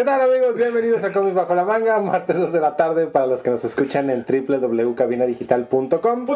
[0.00, 0.54] ¿Qué tal amigos?
[0.54, 3.62] Bienvenidos a Comics Bajo la Manga, martes 2 de la tarde para los que nos
[3.66, 6.26] escuchan en www.cabinadigital.com.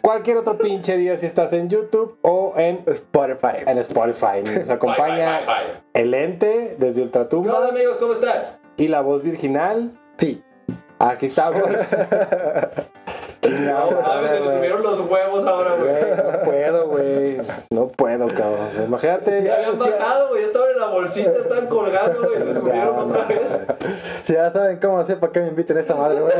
[0.00, 3.64] Cualquier otro pinche día si estás en YouTube o en, Spotify.
[3.66, 4.44] en Spotify.
[4.44, 5.82] Nos acompaña Bye, bye, bye, bye.
[5.94, 7.96] el ente desde ¿Qué onda, Ultratumba amigos?
[7.96, 8.40] ¿Cómo están?
[8.76, 9.98] y la voz virginal.
[10.18, 10.40] Sí.
[11.00, 11.68] Aquí estamos.
[13.56, 14.56] Chingado, No mames, se le güey.
[14.56, 15.94] subieron los huevos ahora, güey.
[16.32, 17.36] No puedo, güey.
[17.70, 18.68] No puedo, cabrón.
[18.86, 19.42] Imagínate.
[19.44, 20.40] Ya habían bajado, güey.
[20.42, 22.42] Ya estaban en la bolsita, están colgando, güey.
[22.42, 23.60] Se subieron otra vez.
[24.24, 26.34] Si ya saben cómo hacer para que me inviten a esta madre, güey.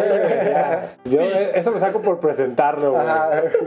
[1.05, 3.05] Yo eh, eso me saco por presentarlo, güey.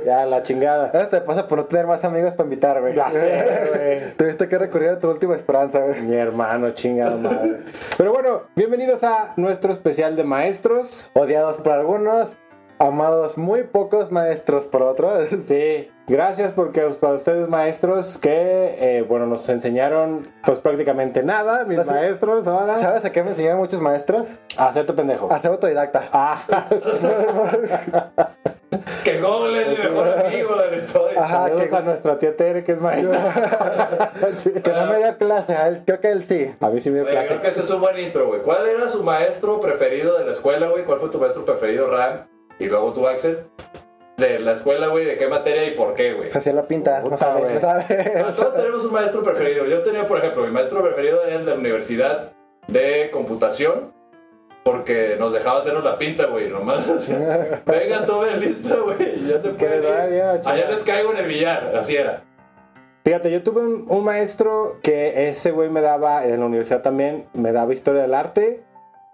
[0.06, 0.92] Ya, la chingada.
[0.94, 2.96] Eso te pasa por no tener más amigos para invitar, güey.
[2.96, 4.14] Ya sé, güey.
[4.18, 6.02] Tuviste que recurrir a tu última esperanza, güey.
[6.02, 7.58] Mi hermano, chingada madre.
[7.98, 11.12] Pero bueno, bienvenidos a nuestro especial de maestros.
[11.14, 12.38] Odiados por algunos,
[12.80, 15.28] amados muy pocos maestros por otros.
[15.48, 21.86] Sí, gracias porque para ustedes maestros que, eh, bueno, nos enseñaron pues prácticamente nada, mis
[21.86, 24.40] maestros, ahora, ¿Sabes a qué me enseñaron muchos maestros?
[24.58, 25.32] a hacerte pendejo.
[25.32, 26.04] A ser autodidacta.
[26.12, 26.44] Ah,
[29.04, 31.20] Que Google es mi mejor amigo de la historia.
[31.22, 31.32] Ajá.
[31.46, 34.12] saludos que- a nuestra tía Tere que es maestra.
[34.38, 34.52] Sí.
[34.52, 36.54] Que no me dio clase, a él, creo que él sí.
[36.60, 37.28] A mí sí me dio clase.
[37.28, 38.42] creo que ese es un buen intro, güey.
[38.42, 40.84] ¿Cuál era su maestro preferido de la escuela, güey?
[40.84, 42.28] ¿Cuál fue tu maestro preferido, Ram?
[42.60, 43.46] Y luego tú, Axel.
[44.18, 46.32] De la escuela, güey, ¿de qué materia y por qué, güey?
[46.32, 47.84] Se hacía la pinta, Puta, no sabe, no sabe.
[48.26, 49.66] Ah, Todos tenemos un maestro preferido.
[49.68, 52.32] Yo tenía, por ejemplo, mi maestro preferido era el de la Universidad
[52.68, 53.94] de Computación.
[54.64, 56.50] Porque nos dejaba hacernos la pinta, güey.
[56.50, 56.90] Nomás.
[56.90, 59.26] o sea, Vengan, tomen lista, güey.
[59.28, 59.82] Ya se puede.
[59.82, 60.34] chingada.
[60.46, 61.74] Allá les caigo en el billar.
[61.76, 62.24] Así era.
[63.06, 67.28] Fíjate, yo tuve un, un maestro que ese güey me daba, en la universidad también,
[67.34, 68.64] me daba historia del arte.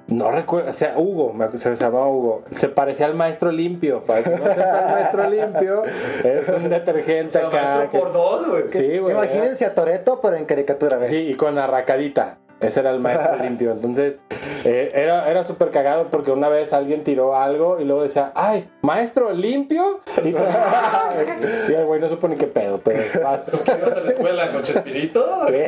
[0.08, 2.44] No recuerdo, o sea, Hugo, se, llamaba Hugo.
[2.52, 4.04] Se parecía al maestro limpio.
[4.04, 5.82] Para que no sepa, el maestro limpio
[6.24, 7.62] es un O detergente sea, acá.
[7.78, 8.64] maestro que- por dos, güey.
[8.68, 9.14] Sí, güey.
[9.16, 11.10] Imagínense a Toreto, pero en caricatura, güey.
[11.10, 12.38] Sí, y con la racadita.
[12.64, 13.72] Ese era el maestro limpio.
[13.72, 14.20] Entonces,
[14.66, 18.70] eh, era, era súper cagado porque una vez alguien tiró algo y luego decía, ¡ay,
[18.82, 20.00] maestro limpio!
[20.24, 20.30] Y,
[21.72, 23.46] y el güey no supo ni qué pedo, pero vas.
[23.48, 25.48] ¿Tú que ibas a la escuela con Chespirito?
[25.48, 25.64] Sí.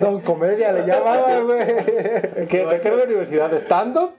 [0.00, 1.66] Don Comedia le llamaba, güey.
[2.48, 3.50] ¿Qué, ¿De qué era la universidad?
[3.50, 4.12] ¿De stand-up?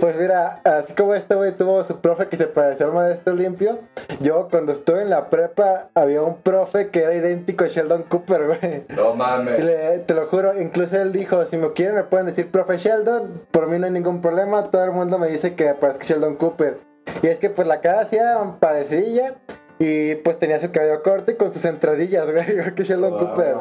[0.00, 3.78] Pues mira, así como este güey tuvo su profe que se parecía al maestro limpio,
[4.20, 8.46] yo cuando estuve en la prepa había un profe que era idéntico a Sheldon Cooper,
[8.46, 8.84] güey.
[8.96, 9.62] No mames.
[9.62, 13.42] Le- te lo juro, incluso él dijo, si me quieren me pueden decir profe Sheldon,
[13.50, 16.78] por mí no hay ningún problema, todo el mundo me dice que parezco Sheldon Cooper.
[17.22, 19.34] Y es que pues la cara hacía parecilla
[19.78, 23.20] y pues tenía su cabello corto y con sus entradillas, güey, igual que Sheldon Wow.
[23.20, 23.54] Cooper.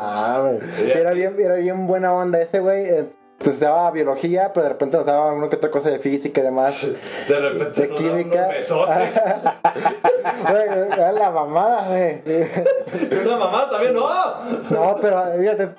[0.86, 2.88] Y era bien, era bien buena onda ese güey.
[3.44, 6.44] Entonces daba biología, pero de repente nos daba una que otra cosa de física y
[6.46, 6.82] demás.
[7.28, 8.38] De repente De nos química.
[8.40, 9.22] unos besotes.
[10.50, 12.22] Güey, era la mamada, güey.
[12.26, 14.08] Y una mamá también, ¡no!
[14.70, 15.70] No, pero fíjate,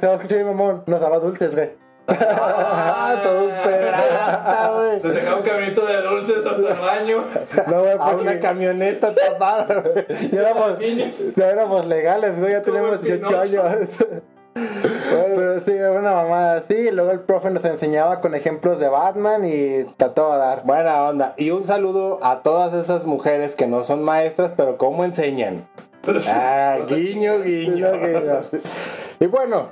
[0.00, 0.82] se va a escuchar mi mamón.
[0.86, 1.70] Nos daba dulces, güey.
[2.08, 5.02] Ah, todo un güey.
[5.04, 7.24] Les dejaba un caminito de dulces hasta el baño.
[7.68, 10.06] No, güey, A una porque camioneta tapada, güey.
[10.32, 10.78] ya éramos,
[11.36, 12.50] ya éramos legales, güey.
[12.50, 14.22] Ya tenemos el 18 Pinocho.
[14.54, 14.70] Años.
[15.10, 16.74] Pero sí, una mamada así.
[16.74, 20.64] Y luego el profe nos enseñaba con ejemplos de Batman y trató a dar.
[20.64, 21.34] Buena onda.
[21.36, 25.68] Y un saludo a todas esas mujeres que no son maestras, pero cómo enseñan.
[26.28, 27.92] Ah, guiño, guiño.
[27.92, 28.40] Guiño, guiño.
[29.20, 29.70] Y bueno,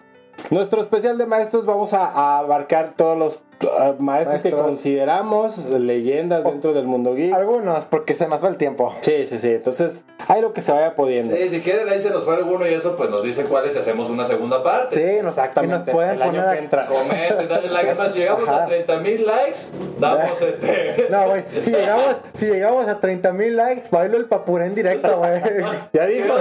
[0.50, 6.44] nuestro especial de maestros vamos a, a abarcar todos los uh, maestros, que consideramos leyendas
[6.44, 7.34] dentro del mundo geek.
[7.34, 8.94] Algunos, porque se nos va el tiempo.
[9.00, 9.50] Sí, sí, sí.
[9.50, 11.36] Entonces, hay lo que se vaya pudiendo.
[11.36, 13.78] Sí, si quieren ahí se nos fue alguno y eso, pues nos dicen cuáles y
[13.78, 14.94] hacemos una segunda parte.
[14.94, 15.74] Sí, nos, Exactamente.
[15.74, 16.52] Y nos pueden el año poner.
[16.58, 16.86] que entra.
[16.86, 17.94] Comenten, dale like.
[17.94, 18.64] Más, si llegamos Ajá.
[18.64, 19.58] a 30 mil likes,
[19.98, 21.06] damos este.
[21.10, 25.18] No, güey, si llegamos, si llegamos a 30 mil likes, bailo el papuré en directo,
[25.18, 25.40] güey.
[25.92, 26.34] Ya dijo,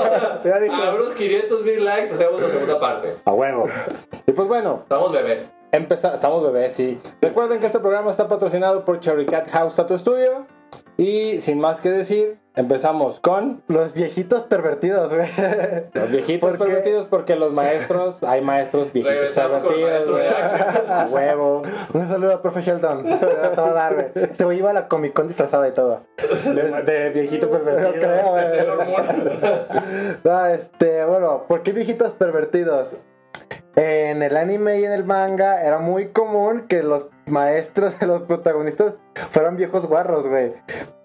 [0.44, 0.75] ya dijo.
[0.75, 3.09] A unos 500 mil likes hacemos la segunda parte.
[3.25, 3.66] A huevo.
[4.28, 5.52] Y pues bueno, Estamos bebés.
[5.72, 7.00] Empeza- estamos bebés, sí.
[7.22, 10.47] Recuerden que este programa está patrocinado por Cherry Cat House Tattoo Studio.
[10.97, 15.29] Y sin más que decir, empezamos con Los viejitos pervertidos, güey.
[15.94, 20.22] los viejitos ¿Por pervertidos, porque los maestros, hay maestros viejitos Regresamos pervertidos.
[20.90, 21.61] A huevo.
[21.93, 23.03] Un saludo a profe Sheldon.
[23.20, 24.26] Te va a dar, güey.
[24.26, 26.02] Este güey iba a la Comic Con disfrazado y todo.
[26.53, 27.93] De, de viejito pervertido.
[27.93, 28.46] Yo creo, güey.
[30.23, 32.96] No, este, bueno, ¿por qué viejitos pervertidos?
[33.75, 38.23] En el anime y en el manga era muy común que los maestros de los
[38.23, 38.99] protagonistas
[39.31, 40.53] fueran viejos guarros, güey.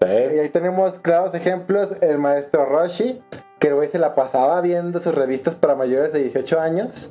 [0.01, 3.23] Y ahí tenemos claros ejemplos, el maestro Roshi,
[3.59, 7.09] que el güey se la pasaba viendo sus revistas para mayores de 18 años.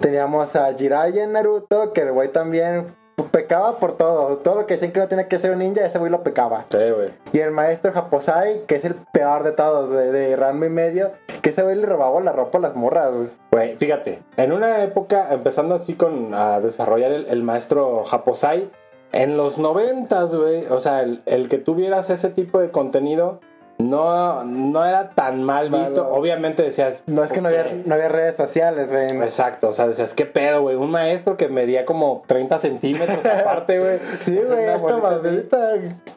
[0.00, 2.86] Teníamos a Jiraiya en Naruto, que el güey también
[3.30, 4.38] pecaba por todo.
[4.38, 6.66] Todo lo que decían que no tenía que ser un ninja, ese güey lo pecaba.
[6.70, 7.10] Sí, güey.
[7.32, 11.12] Y el maestro Japosai, que es el peor de todos, güey, de rango y medio,
[11.42, 13.30] que ese güey le robaba la ropa a las morras, güey.
[13.52, 18.70] Güey, fíjate, en una época, empezando así con a desarrollar el, el maestro Japosai,
[19.12, 23.40] en los noventas, güey, o sea, el, el que tuvieras ese tipo de contenido
[23.80, 26.08] no, no era tan mal visto.
[26.08, 27.02] Obviamente decías.
[27.06, 29.10] No es que no había, no había redes sociales, güey.
[29.10, 30.76] Exacto, o sea, decías, ¿qué pedo, güey?
[30.76, 33.98] Un maestro que medía como 30 centímetros aparte, güey.
[34.20, 35.74] Sí, güey, esta maldita.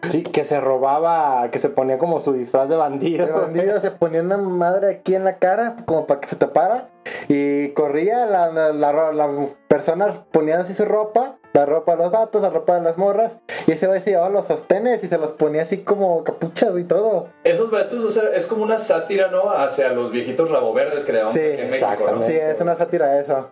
[0.10, 3.25] Sí, que se robaba, que se ponía como su disfraz de bandido.
[3.25, 6.89] El bandido se ponía una madre aquí en la cara, como para que se tapara.
[7.27, 9.30] Y corría, la, la, la, la
[9.68, 13.38] persona ponía así su ropa, la ropa de los vatos, la ropa de las morras.
[13.67, 16.83] Y ese güey se llevaba los sostenes y se los ponía así como capuchas y
[16.83, 17.27] todo.
[17.44, 19.50] Esos maestros, o sea, es como una sátira, ¿no?
[19.51, 21.73] Hacia los viejitos rabo verdes que le Sí, en México, ¿no?
[21.73, 22.27] exactamente.
[22.27, 23.50] Sí, es una sátira eso.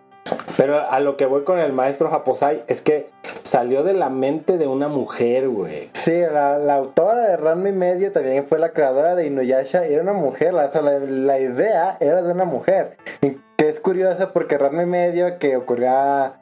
[0.56, 3.08] Pero a lo que voy con el maestro Japosai es que
[3.42, 5.90] salió de la mente de una mujer, güey.
[5.94, 9.94] Sí, la, la autora de Ranma y Medio también fue la creadora de Inuyasha y
[9.94, 12.96] era una mujer, la, o sea, la, la idea era de una mujer.
[13.20, 16.34] Y que es curioso porque Ranma y Medio que ocurría,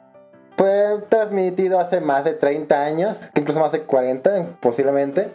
[0.61, 5.33] fue transmitido hace más de 30 años, incluso más de 40 posiblemente,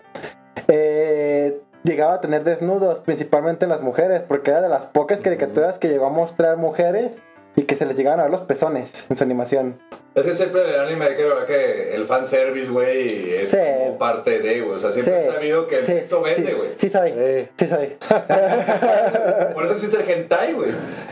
[0.68, 5.88] eh, llegaba a tener desnudos, principalmente las mujeres, porque era de las pocas caricaturas que
[5.88, 7.24] llegó a mostrar mujeres
[7.56, 9.78] y que se les llegaban a ver los pezones en su animación.
[10.14, 13.56] Es que siempre en el anime creo que el fanservice, güey, es Sí.
[13.78, 14.76] como parte de, güey.
[14.76, 16.68] O sea, siempre Sí, he sabido que el sí, vende, sí, güey.
[16.76, 17.10] Sí, soy.
[17.10, 17.48] Sí.
[17.58, 17.96] Sí, soy.
[19.54, 20.70] Por eso existe el hentai, güey.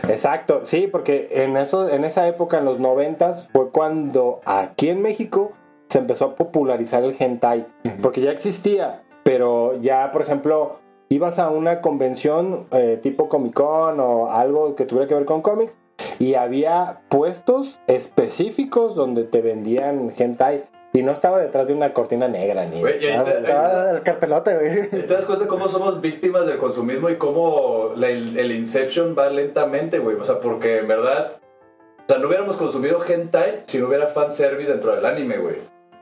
[0.08, 5.02] Exacto, sí, porque en, eso, en esa época, en los noventas, fue cuando aquí en
[5.02, 5.52] México
[5.88, 7.66] se empezó a popularizar el hentai.
[8.02, 14.00] Porque ya existía, pero ya, por ejemplo, ibas a una convención eh, tipo Comic Con
[14.00, 15.78] o algo que tuviera que ver con cómics
[16.18, 22.28] y había puestos específicos donde te vendían hentai y no estaba detrás de una cortina
[22.28, 22.80] negra ni...
[22.80, 23.32] Güey, y ahí nada.
[23.32, 24.78] te- Estaba el cartelote, güey.
[24.86, 29.16] ¿Y ¿Te das cuenta cómo somos víctimas del consumismo y cómo la- el, el Inception
[29.18, 30.16] va lentamente, güey?
[30.16, 34.70] O sea, porque en verdad, o sea, no hubiéramos consumido hentai si no hubiera fanservice
[34.70, 35.56] dentro del anime, güey.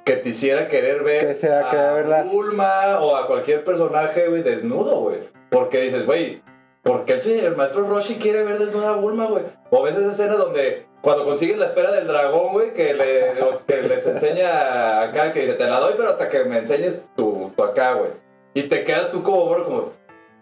[0.05, 2.25] Que te hiciera querer ver Que a.
[2.25, 5.21] Bulma o a cualquier personaje, güey, desnudo, güey.
[5.49, 6.43] Porque dices, güey,
[6.83, 9.45] ¿por qué el, se- el maestro Roshi quiere ver desnuda a Bulma, güey?
[9.71, 13.33] O ves esa escena donde cuando consigues la esfera del dragón, güey, que, le,
[13.67, 17.51] que les enseña acá, que dice, te la doy, pero hasta que me enseñes tu,
[17.57, 18.11] tu acá, güey.
[18.55, 19.93] Y te quedas tú como, bro, como,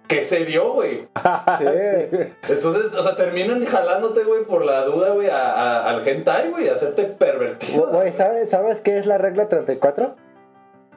[0.06, 1.08] ¿qué se vio, güey?
[1.58, 1.64] Sí.
[2.48, 6.69] Entonces, o sea, terminan jalándote, güey, por la duda, güey, a- a- al hentai, güey,
[6.69, 7.87] a hacerte pervertido.
[7.88, 10.14] Güey, ¿sabes, ¿sabes qué es la regla 34?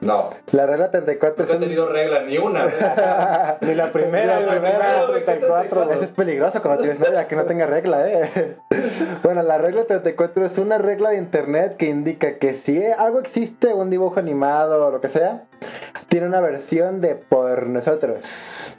[0.04, 2.66] No, La regla 34 nunca he tenido regla ni una.
[3.60, 5.90] Ni la primera, Ni la primera, primera, güey, 34.
[5.92, 8.56] Eso es peligroso cuando tienes novia, que no tenga regla, ¿eh?
[9.22, 13.72] Bueno, la regla 34 es una regla de internet que indica que si algo existe,
[13.72, 15.44] un dibujo animado o lo que sea,
[16.08, 18.74] tiene una versión de por nosotros.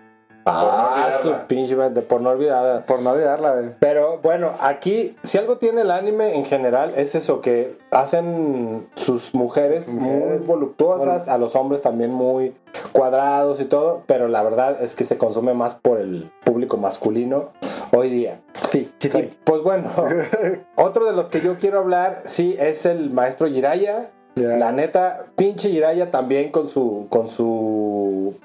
[0.46, 2.86] Ah, no su pinche por no olvidarla.
[2.86, 3.76] Por no olvidarla.
[3.80, 9.34] Pero bueno, aquí, si algo tiene el anime en general, es eso, que hacen sus
[9.34, 12.54] mujeres, muy voluptuosas, a los hombres también muy
[12.92, 17.50] cuadrados y todo, pero la verdad es que se consume más por el público masculino
[17.92, 18.42] hoy día.
[18.72, 19.34] Sí, sí soy.
[19.44, 19.90] pues bueno,
[20.76, 24.12] otro de los que yo quiero hablar, sí, es el maestro Jiraya.
[24.36, 28.36] La neta, pinche Jiraya también con su, con su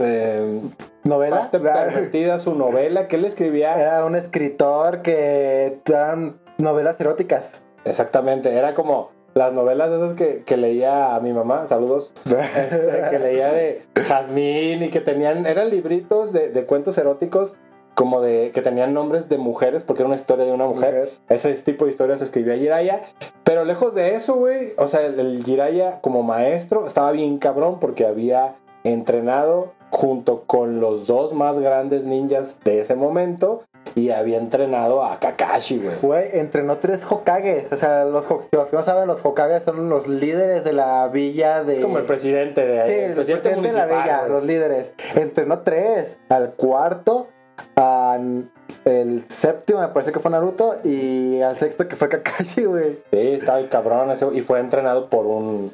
[0.00, 0.60] eh,
[1.04, 1.50] ¿Novela?
[1.50, 3.80] pervertida, su novela que él escribía.
[3.80, 7.62] Era un escritor que eran novelas eróticas.
[7.84, 13.18] Exactamente, era como las novelas esas que, que leía a mi mamá, saludos, este, que
[13.18, 17.54] leía de Jazmín y que tenían, eran libritos de, de cuentos eróticos
[17.94, 20.94] como de que tenían nombres de mujeres porque era una historia de una mujer.
[20.94, 21.10] Mujer.
[21.28, 23.02] Ese tipo de historias escribía Jiraya.
[23.44, 27.78] Pero lejos de eso, güey, o sea, el, el Jiraya como maestro estaba bien cabrón
[27.78, 33.62] porque había entrenado junto con los dos más grandes ninjas de ese momento
[33.94, 35.96] y había entrenado a Kakashi, güey.
[36.02, 37.72] Güey, entrenó tres Hokages.
[37.72, 41.08] O sea, los, si los que no saben, los Hokages son los líderes de la
[41.08, 41.74] villa de.
[41.74, 44.92] Es como el presidente de Sí, el presidente, de la villa, los líderes.
[45.14, 46.18] Entrenó tres.
[46.28, 47.28] Al cuarto,
[47.76, 48.50] al
[48.84, 52.98] el séptimo me parece que fue Naruto y al sexto que fue Kakashi, güey.
[53.10, 55.72] Sí, estaba el cabrón ese, y fue entrenado por un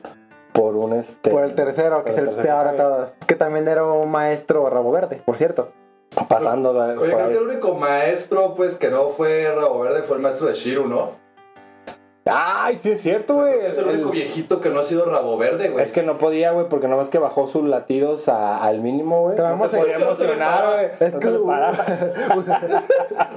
[0.52, 3.10] por un este Por el tercero, que es el peor de todos.
[3.26, 5.70] Que también era un maestro rabo verde, por cierto.
[6.28, 7.32] pasando de- Oye, por creo ahí.
[7.32, 10.86] que el único maestro, pues, que no fue Rabo Verde fue el maestro de Shiru,
[10.86, 11.21] ¿no?
[12.24, 13.52] Ay, sí es cierto, güey.
[13.66, 15.84] Es el El- único viejito que no ha sido rabo verde, güey.
[15.84, 19.34] Es que no podía, güey, porque nomás que bajó sus latidos a- al mínimo, güey.
[19.36, 20.86] Te No se a- podía emocionar, güey.
[21.00, 21.32] Es No que- se.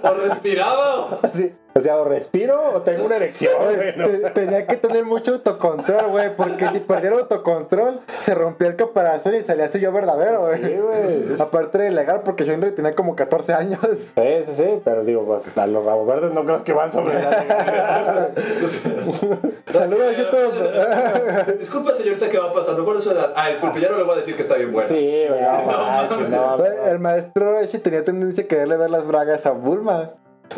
[0.04, 0.96] O respiraba.
[1.06, 3.94] o- Así, o sea, o respiro o tengo una erección, güey.
[4.34, 9.42] Tenía que tener mucho autocontrol, güey, porque si perdiera autocontrol, se rompía el caparazón y
[9.44, 10.64] salía su yo verdadero, güey.
[10.64, 11.42] Sí, güey.
[11.42, 13.80] Aparte de ilegal, porque Henry tenía como 14 años.
[13.82, 17.16] Sí, sí, sí, pero digo, pues a los rabos verdes no creas que van sobre
[17.22, 18.30] la legalidad.
[19.72, 21.58] Saludos a YouTube.
[21.60, 22.84] Disculpa, señorita, ¿qué va pasando?
[22.86, 23.34] ¿Cuál es su edad?
[23.36, 24.88] Ah, disculpe, ya no le voy a decir que está bien buena.
[24.88, 25.62] Sí, güey, no,
[26.30, 26.86] no, Güey, no.
[26.88, 30.12] El maestro Roshi tenía tendencia a quererle ver las bragas a Bulma.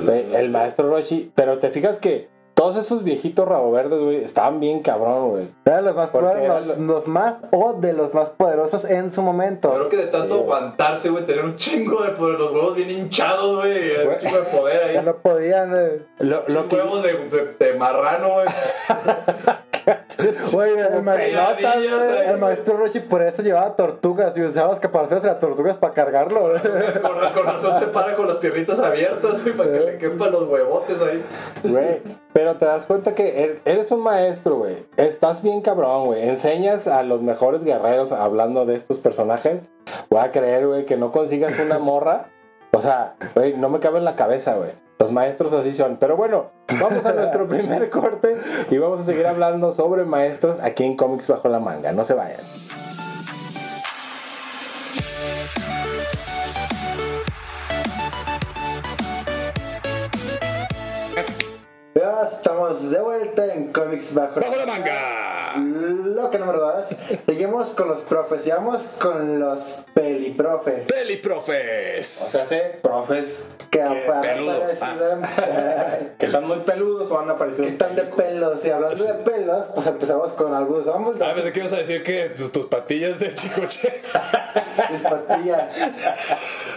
[0.03, 4.59] Güey, El maestro Roshi, pero te fijas que todos esos viejitos rabo verdes, güey, estaban
[4.59, 5.47] bien cabrón, güey.
[5.65, 8.83] Eran los más, Porque poder- era los, lo- los más o de los más poderosos
[8.85, 9.71] en su momento.
[9.71, 12.89] Creo que de tanto Sí, aguantarse, güey, tener un chingo de poder, los huevos bien
[12.89, 14.66] hinchados, güey, un chingo de poder.
[15.07, 15.73] No podían.
[15.75, 16.01] eh.
[16.19, 18.47] Lo, lo Los que, huevos de, de, de marrano, güey.
[20.51, 22.27] Güey, el, ma- pelotas, güey.
[22.27, 25.93] el maestro Roshi por eso llevaba tortugas y usaba las caparazones de las tortugas para
[25.93, 26.49] cargarlo.
[26.49, 26.59] güey.
[27.01, 30.49] Con, con razón se para con las piernitas abiertas, güey, para que le quepan los
[30.49, 31.23] huevotes ahí.
[31.63, 32.01] Güey,
[32.33, 34.85] pero te das cuenta que er- eres un maestro, güey.
[34.97, 36.27] Estás bien cabrón, güey.
[36.27, 39.61] Enseñas a los mejores guerreros hablando de estos personajes.
[40.09, 42.25] Voy a creer, güey, que no consigas una morra.
[42.73, 44.71] O sea, güey, no me cabe en la cabeza, güey.
[44.99, 45.97] Los maestros así son.
[45.97, 46.51] Pero bueno,
[46.81, 48.35] vamos a nuestro primer corte
[48.69, 51.91] y vamos a seguir hablando sobre maestros aquí en Comics Bajo la Manga.
[51.91, 52.41] No se vayan.
[61.97, 65.55] Ya estamos de vuelta en Comics Bajo, ¡Bajo la manga!
[65.57, 66.85] Lo que número dos.
[67.25, 69.59] Seguimos con los profes, sigamos con los
[69.95, 70.81] peliprofes.
[70.87, 72.21] ¡Peliprofes!
[72.21, 77.17] O sea, sé, profes Que, que, han peludos, aparecido en- que están muy peludos o
[77.19, 77.63] han aparecido.
[77.65, 78.63] que están de pelos.
[78.63, 82.03] Y hablando de pelos, pues empezamos con algunos hombres Ah, pensé que ibas a decir
[82.03, 84.01] que tus, tus patillas de chicoche.
[84.91, 85.63] mis patillas.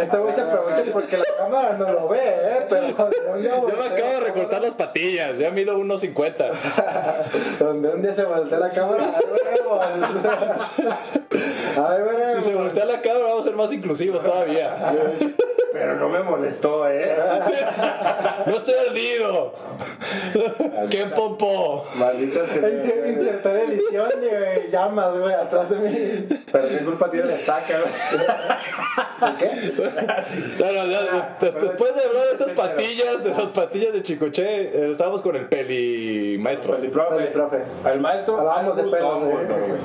[0.00, 2.66] Este güey se aprovecha porque la cámara no lo ve, ¿eh?
[2.68, 6.36] Pero donde un día Yo me acabo de recortar las patillas, ya mido 1.50.
[6.36, 7.24] cámara-
[7.58, 9.04] Donde un día se voltea la cámara,
[11.76, 12.44] ahí veremos.
[12.44, 14.76] Si se voltea la cámara, vamos a ser más inclusivos todavía.
[15.72, 17.16] Pero no me molestó, ¿eh?
[18.46, 19.54] ¡No estoy ardido!
[20.90, 21.84] ¡Qué pompo!
[21.96, 26.26] Malditos que Insertar edición y llamas, güey, atrás de mí.
[26.52, 29.34] Pero qué culpa tiene la estaca, güey.
[29.38, 29.61] ¿Qué?
[30.58, 34.44] No, no, ya, des- después de hablar de estas patillas, de las patillas de Chicoche,
[34.44, 36.74] eh, estábamos con el peli maestro.
[36.74, 37.26] Profe.
[37.26, 37.58] Profe.
[37.92, 39.68] El maestro de pelos, Dumbledore, ¿eh?
[39.68, 39.80] güey.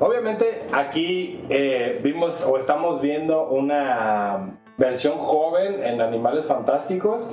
[0.00, 7.28] Obviamente aquí eh, vimos o estamos viendo una versión joven en Animales Fantásticos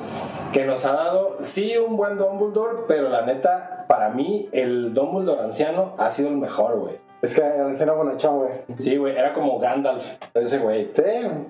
[0.52, 5.44] que nos ha dado sí un buen Dumbledore, pero la neta para mí el Dumbledore
[5.44, 6.96] anciano ha sido el mejor, güey.
[7.22, 8.52] Es que el anciano bonachón, güey.
[8.78, 10.06] Sí, güey, era como Gandalf,
[10.36, 10.92] ese güey.
[10.94, 11.02] Sí,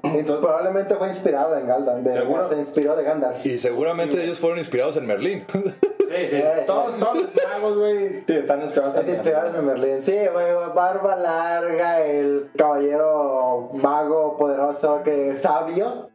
[0.04, 2.04] y probablemente fue inspirado en Gandalf.
[2.04, 2.48] de- ¿Seguro?
[2.50, 3.46] Se inspiró de Gandalf.
[3.46, 5.46] Y seguramente ellos fueron inspirados en Merlín.
[5.52, 6.44] Sí, sí.
[6.66, 10.04] Todos, todos los magos, güey, sí, están inspirados Es inspirado en Merlín.
[10.04, 16.10] Sí, güey, barba larga, el caballero mago poderoso que sabio.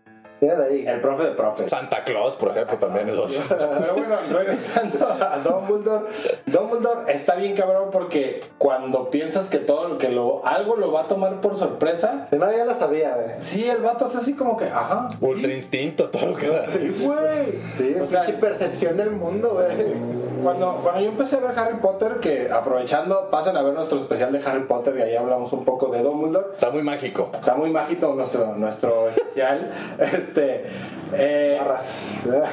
[0.47, 0.85] De ahí.
[0.87, 1.71] El profe de profes.
[1.71, 3.41] Santa Claus, por ejemplo, también es otro.
[3.49, 6.07] Pero bueno, regresando a Dumbledore,
[6.47, 11.05] Dumbledore está bien cabrón porque cuando piensas que todo que lo algo lo va a
[11.05, 13.37] tomar por sorpresa, no, ya lo sabía, güey.
[13.41, 15.09] sí, el vato es así como que, ajá.
[15.21, 16.67] Ultra instinto, todo lo que da.
[16.67, 17.53] Sí, güey.
[17.77, 20.23] Sí, O sea, pinche percepción del mundo, güey.
[20.43, 24.33] Cuando, cuando yo empecé a ver Harry Potter, que aprovechando, pasen a ver nuestro especial
[24.33, 26.47] de Harry Potter y ahí hablamos un poco de Dumbledore.
[26.55, 27.31] Está muy mágico.
[27.33, 29.71] Está muy mágico nuestro, nuestro especial.
[30.01, 30.32] Este.
[30.37, 31.61] Eh,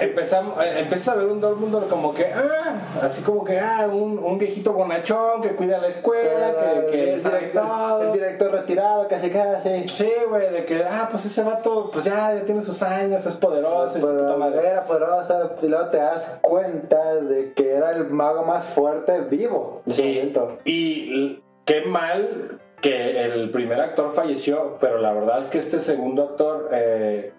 [0.02, 4.20] empezamos, eh, empiezas a ver un Dumbledore como que, ah, así como que, ah, un,
[4.20, 6.54] un viejito bonachón que cuida la escuela,
[6.92, 9.88] que, sabe director, el director retirado, casi casi.
[9.90, 13.36] Sí, güey, de que, ah, pues ese vato, pues ya, ya tiene sus años, es
[13.36, 14.68] poderoso, su puta madre.
[14.68, 19.82] Era poderosa y luego te das cuenta de que era el mago más fuerte vivo.
[19.86, 20.58] en Sí, momento.
[20.66, 26.24] y qué mal que el primer actor falleció, pero la verdad es que este segundo
[26.24, 26.89] actor eh,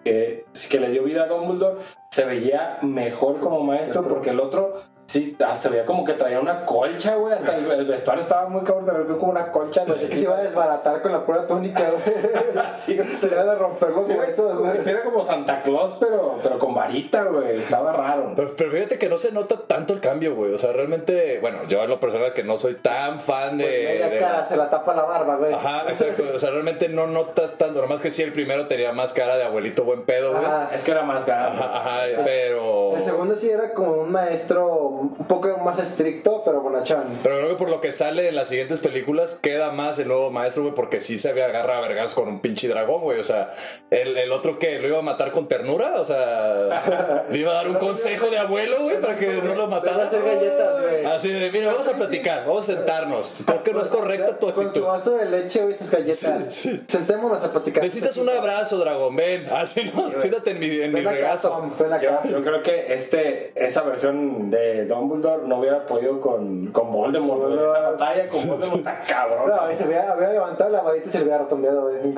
[0.03, 1.79] que, que le dio vida a Dumbledore
[2.11, 4.03] se veía mejor como maestro.
[4.03, 4.81] porque el otro
[5.11, 8.61] sí se veía como que traía una colcha, güey, hasta el, el vestuario estaba muy
[8.63, 9.83] cabrón, te veía como una colcha.
[9.85, 12.01] No que se iba a desbaratar con la pura túnica, güey.
[12.77, 12.97] Sí.
[13.19, 14.79] Se le iba a romper los Sí, huesos, güey.
[14.83, 18.33] sí era como Santa Claus, pero, pero con varita, güey, estaba raro.
[18.35, 20.53] Pero, pero fíjate que no se nota tanto el cambio, güey.
[20.53, 23.65] O sea, realmente, bueno, yo en lo personal que no soy tan fan de.
[23.65, 25.53] Media de cara la- se la tapa la barba, güey.
[25.53, 26.23] Ajá, exacto.
[26.33, 27.81] O sea, realmente no notas tanto.
[27.81, 30.43] Nomás que sí, el primero tenía más cara de abuelito buen pedo, güey.
[30.45, 30.69] Ajá.
[30.73, 31.59] Es que era más grande.
[31.61, 32.95] Ajá, ajá, pero.
[32.97, 37.19] El segundo sí era como un maestro un poco más estricto, pero bonachón.
[37.23, 40.31] Pero creo que por lo que sale en las siguientes películas queda más el nuevo
[40.31, 43.19] maestro, güey, porque sí se había agarra a vergas con un pinche dragón, güey.
[43.19, 43.53] O sea,
[43.89, 47.55] el, el otro que lo iba a matar con ternura, o sea, le iba a
[47.55, 50.05] dar un consejo de abuelo, güey, para que no lo matara.
[50.05, 51.05] hacer galletas, güey.
[51.05, 53.43] Así de, mira, vamos a platicar, vamos a sentarnos.
[53.45, 54.85] Creo que no es correcta tu Con su actitud.
[54.87, 56.55] vaso de leche, güey, sus galletas.
[56.55, 56.83] Sí, sí.
[56.87, 57.83] Sentémonos a platicar.
[57.83, 59.47] Necesitas un abrazo, dragón, ven.
[59.51, 60.11] Así, ¿no?
[60.19, 61.49] Siéntate en mi, en mi Ven acá, regazo.
[61.49, 66.67] Tom, ven Yo, yo creo que este, esa versión de Dumbledore no hubiera podido con,
[66.67, 67.41] con Voldemort.
[67.41, 67.53] güey.
[67.55, 69.49] Esa batalla con Voldemort está cabrón.
[69.49, 72.13] No, y se había, había levantado la varita y se le había rotondeado, güey.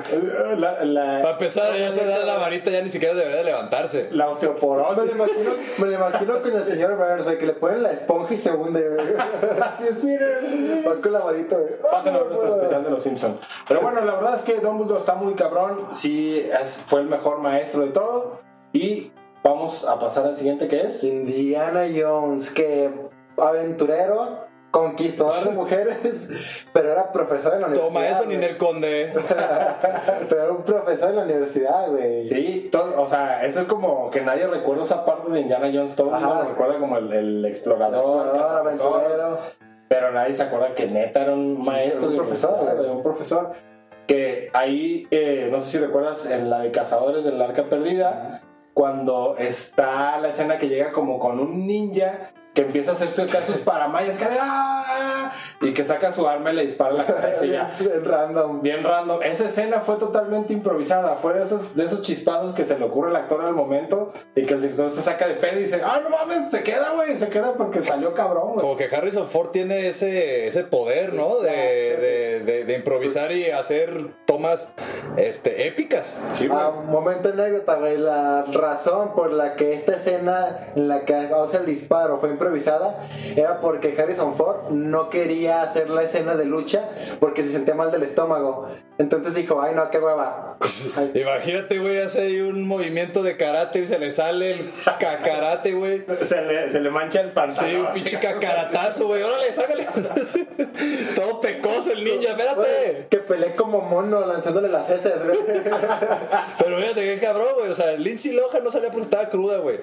[0.58, 4.08] La, la, Para empezar, ya se da la varita, ya ni siquiera debería de levantarse.
[4.12, 4.96] la Me osteoporosis.
[5.06, 8.34] lo imagino, me lo imagino con el señor Burns, güey, que le ponen la esponja
[8.34, 9.06] y se hunde, güey.
[9.60, 10.84] Así es, miren.
[10.86, 11.72] Va con la varita, güey.
[11.90, 13.36] Pásanos nuestro especial de los Simpsons.
[13.68, 15.78] Pero bueno, la verdad es que Dumbledore está muy cabrón.
[15.92, 18.40] Sí, es- fue el mejor maestro de todo.
[18.72, 19.12] Y
[19.44, 21.04] vamos a pasar al siguiente que es.
[21.04, 22.90] Indiana Jones, que
[23.36, 25.96] aventurero, conquistador de mujeres,
[26.72, 27.92] pero era profesor en la universidad.
[27.92, 28.26] Toma eso.
[28.26, 29.12] Ninel Conde.
[30.28, 32.24] Pero era un profesor en la universidad, güey.
[32.24, 35.94] Sí, todo, o sea, eso es como que nadie recuerda esa parte de Indiana Jones.
[35.94, 39.38] Todo el mundo lo recuerda como el, el explorador, aventurero.
[39.86, 42.90] Pero nadie se acuerda que neta era un maestro, Un de profesor, güey.
[42.90, 43.52] un profesor.
[44.06, 48.42] Que ahí, eh, no sé si recuerdas, en la de Cazadores del Arca Perdida,
[48.74, 53.28] cuando está la escena que llega como con un ninja que empieza a hacer sus
[53.46, 55.32] sus paramayas, que de, ¡ah!
[55.60, 57.76] y que saca su arma y le dispara en la cabeza y ya.
[57.80, 58.62] Bien random.
[58.62, 59.20] Bien random.
[59.24, 61.16] Esa escena fue totalmente improvisada.
[61.16, 64.42] Fue de esos, de esos chispazos que se le ocurre al actor al momento y
[64.42, 67.16] que el director se saca de pedo y dice, ah, no mames, se queda, güey,
[67.18, 68.60] se queda porque salió cabrón, güey.
[68.60, 71.40] Como que Harrison Ford tiene ese, ese poder, ¿no?
[71.40, 74.72] De, de, de- de improvisar y hacer tomas
[75.16, 76.16] este, épicas.
[76.38, 76.48] Sí.
[76.52, 77.98] Ah, momento anécdota, güey.
[77.98, 82.43] La razón por la que esta escena en la que causa el disparo fue improvisada
[83.36, 86.88] era porque Harrison Ford no quería hacer la escena de lucha
[87.20, 88.68] porque se sentía mal del estómago.
[88.96, 90.56] Entonces dijo, ay no, qué hueva.
[90.96, 95.72] Ay, Imagínate, güey, hace ahí un movimiento de karate y se le sale el cacarate,
[95.72, 96.04] güey.
[96.24, 97.70] Se le, se le mancha el pantalón.
[97.70, 99.22] Sí, un pinche cacaratazo, güey.
[99.22, 99.86] Órale, sácale.
[101.16, 103.06] Todo pecoso el ninja, espérate.
[103.10, 105.38] Que peleé como mono lanzándole las heces, güey.
[106.58, 107.70] Pero fíjate qué cabrón, güey.
[107.70, 109.80] O sea, Lindsay Lohan no salía porque estaba cruda, güey.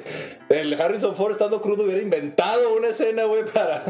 [0.49, 3.83] El Harrison Ford estando crudo hubiera inventado una escena, güey, para,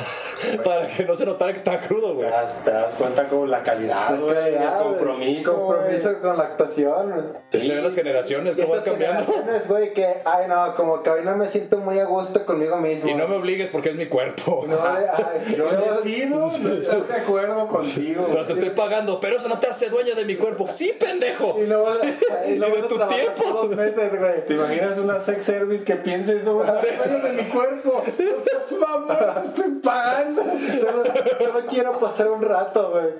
[0.64, 2.28] para que no se notara que estaba crudo, güey.
[2.64, 4.88] te das cuenta con la calidad, güey, el Ya, güey.
[4.96, 5.54] compromiso.
[5.66, 6.20] Compromiso güey.
[6.20, 7.10] con la actuación.
[7.10, 7.62] güey.
[7.62, 9.24] Se ven las generaciones, Y cómo van cambiando.
[9.24, 12.76] generaciones, güey, que, ay no, como que hoy no me siento muy a gusto conmigo
[12.76, 13.08] mismo.
[13.08, 14.64] Y no me obligues porque es mi cuerpo.
[14.66, 18.26] No, ay, Yo no, decido no estar de acuerdo contigo.
[18.30, 20.66] Pero te estoy pagando, pero eso no te hace dueño de mi cuerpo.
[20.68, 21.56] Sí, pendejo.
[21.62, 23.68] Y no vas a, y de tu tiempo.
[23.68, 24.46] meses.
[24.46, 26.66] ¿Te imaginas una sex service que piense eso, güey?
[26.66, 27.95] Dueño de mi cuerpo.
[28.04, 30.42] No seas mamón, te estoy pagando.
[30.42, 31.04] Solo,
[31.38, 33.14] solo quiero pasar un rato, güey.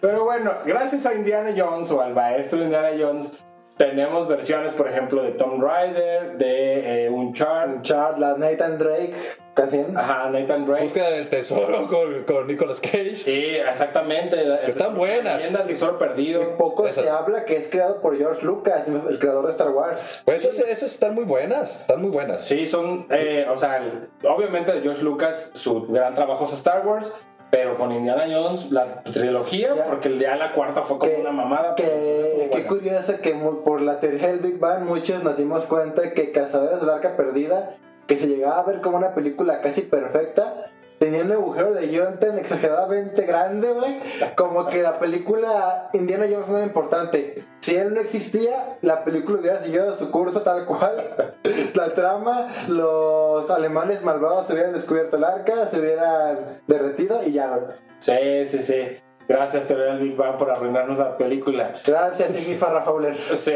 [0.00, 3.38] Pero bueno, gracias a Indiana Jones o al maestro Indiana Jones,
[3.80, 9.14] tenemos versiones, por ejemplo, de Tomb Raider, de eh, Uncharted, Charles, Nathan Drake,
[9.54, 9.82] casi.
[9.96, 10.82] ajá, Nathan Drake.
[10.82, 13.14] Búsqueda del tesoro con, con Nicolas Cage.
[13.14, 14.36] Sí, exactamente.
[14.68, 15.36] Están buenas.
[15.36, 16.58] Leyenda del tesoro perdido.
[16.58, 17.04] Poco Esas.
[17.04, 20.24] se habla que es creado por George Lucas, el creador de Star Wars.
[20.26, 22.44] Pues esas, esas están muy buenas, están muy buenas.
[22.44, 23.82] Sí, son, eh, o sea,
[24.24, 27.10] obviamente de George Lucas, su gran trabajo es Star Wars,
[27.50, 29.86] pero con Indiana Jones, la trilogía, Ya.
[29.86, 31.74] porque día la cuarta fue como Que- una mamada.
[31.74, 33.32] Que, qué curioso que
[33.64, 37.76] por la teoría del Big Bang muchos nos dimos cuenta que Cazadores del Arca Perdida,
[38.06, 42.20] que se llegaba a ver como una película casi perfecta, tenía un agujero de guion
[42.20, 44.00] tan exageradamente grande, güey,
[44.36, 47.42] como que la película Indiana Jones no era importante.
[47.60, 51.34] Si él no existía, la película hubiera seguido su curso tal cual.
[51.74, 57.56] La trama, los alemanes malvados se hubieran descubierto el arca, se hubieran derretido y ya,
[57.56, 57.76] güey.
[57.98, 58.98] Sí, sí, sí.
[59.28, 61.72] Gracias, teoría del Big Bang, por arruinarnos la película.
[61.86, 63.16] Gracias, Amy Farrah Fowler.
[63.36, 63.52] Sí.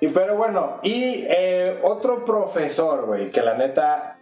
[0.00, 4.13] Y pero bueno, y eh, otro profesor, güey, que la neta,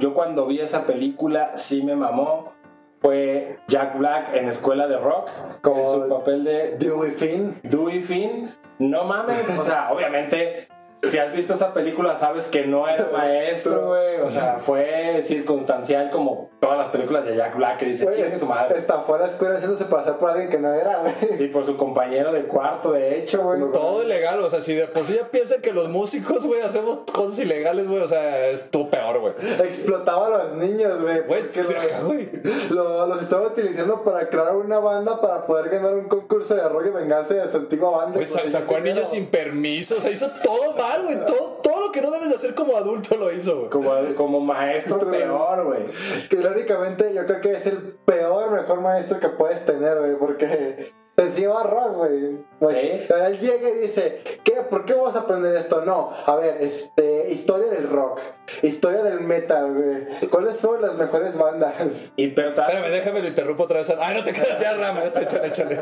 [0.00, 2.52] yo cuando vi esa película sí me mamó,
[3.00, 5.28] fue Jack Black en Escuela de Rock,
[5.60, 7.60] con su papel de Dewey Finn.
[7.62, 8.54] Dewey Finn.
[8.78, 10.68] No mames, o sea, obviamente,
[11.10, 16.10] si has visto esa película sabes que no era maestro, güey, o sea, fue circunstancial
[16.10, 18.78] como todas las películas de Jack Black que dice, chingue su madre.
[18.78, 21.14] Está fuera de la escuela haciéndose pasar por alguien que no era, güey.
[21.36, 23.60] Sí, por su compañero de cuarto, de hecho, güey.
[23.72, 27.00] Todo ilegal, o sea, si de por sí ya piensan que los músicos, güey, hacemos
[27.12, 29.34] cosas ilegales, güey, o sea, es tú peor, güey.
[29.64, 31.20] Explotaba a los niños, güey.
[31.22, 32.28] Güey, porque sí, lo- güey.
[32.70, 36.86] lo- los estaba utilizando para crear una banda para poder ganar un concurso de rock
[36.86, 38.14] y vengarse de su antigua banda.
[38.14, 41.92] Güey, sacó a niños sin permiso, o sea, hizo todo mal, güey, todo, todo lo
[41.92, 43.70] que que no debes de hacer como adulto lo hizo, güey.
[43.70, 45.80] Como, como maestro peor, güey.
[46.28, 50.94] Que irónicamente yo creo que es el peor, mejor maestro que puedes tener, güey, porque
[51.14, 52.36] te enseñaba rock, güey.
[52.60, 53.06] Sí.
[53.08, 54.52] Él llega y dice, ¿qué?
[54.68, 55.82] ¿Por qué vamos a aprender esto?
[55.84, 58.20] No, a ver, este, historia del rock,
[58.62, 60.28] historia del metal, güey.
[60.28, 62.12] ¿Cuáles fueron las mejores bandas?
[62.16, 63.90] Y pero Espérame, déjame lo interrumpo otra vez.
[63.98, 65.04] Ay, no te quedas ya, Rama.
[65.04, 65.80] Este, échale, échale.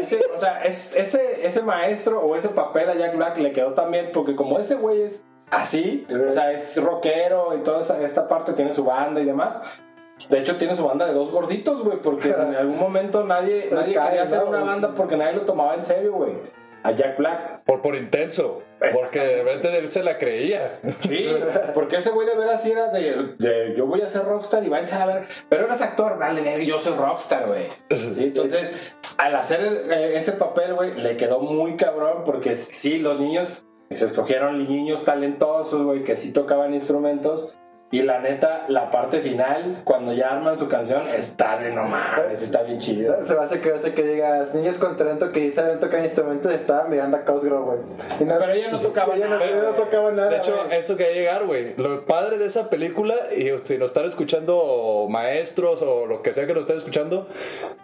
[0.00, 3.72] ese, o sea, es- ese, ese maestro o ese papel a Jack Black le quedó
[3.72, 8.26] también porque como ese güey es así, o sea, es rockero y toda esa- esta
[8.28, 9.60] parte tiene su banda y demás.
[10.28, 13.94] De hecho, tiene su banda de dos gorditos, güey, porque en algún momento nadie, nadie
[13.94, 14.48] cae, quería hacer ¿no?
[14.50, 16.32] una banda porque nadie lo tomaba en serio, güey.
[16.84, 17.62] A Jack Black.
[17.64, 18.60] Por, por intenso.
[18.92, 20.80] Porque de repente él se la creía.
[21.02, 21.30] Sí,
[21.74, 24.96] porque ese güey de veras era de, de, yo voy a ser rockstar y váyanse
[24.96, 27.62] a ver, pero eres actor, vale, yo soy rockstar, güey.
[27.96, 28.68] Sí, entonces,
[29.16, 33.64] al hacer el- eh, ese papel, güey, le quedó muy cabrón porque sí, los niños
[33.96, 37.56] se escogieron niños talentosos, güey, que sí tocaban instrumentos.
[37.92, 42.42] Y la neta, la parte final, cuando ya arman su canción, está de no mames,
[42.42, 43.14] está bien chido.
[43.26, 47.18] Se me hace creerse que digas, niños con talento que saben tocar instrumentos estaban mirando
[47.18, 47.78] a Cosgrove, güey.
[48.26, 50.30] No- Pero ella no tocaba ella no, nada, ella no tocaba nada.
[50.30, 50.78] De hecho, güey.
[50.78, 51.74] eso quería llegar, güey.
[51.76, 56.46] Lo padre de esa película, y si nos están escuchando maestros o lo que sea
[56.46, 57.28] que nos estén escuchando,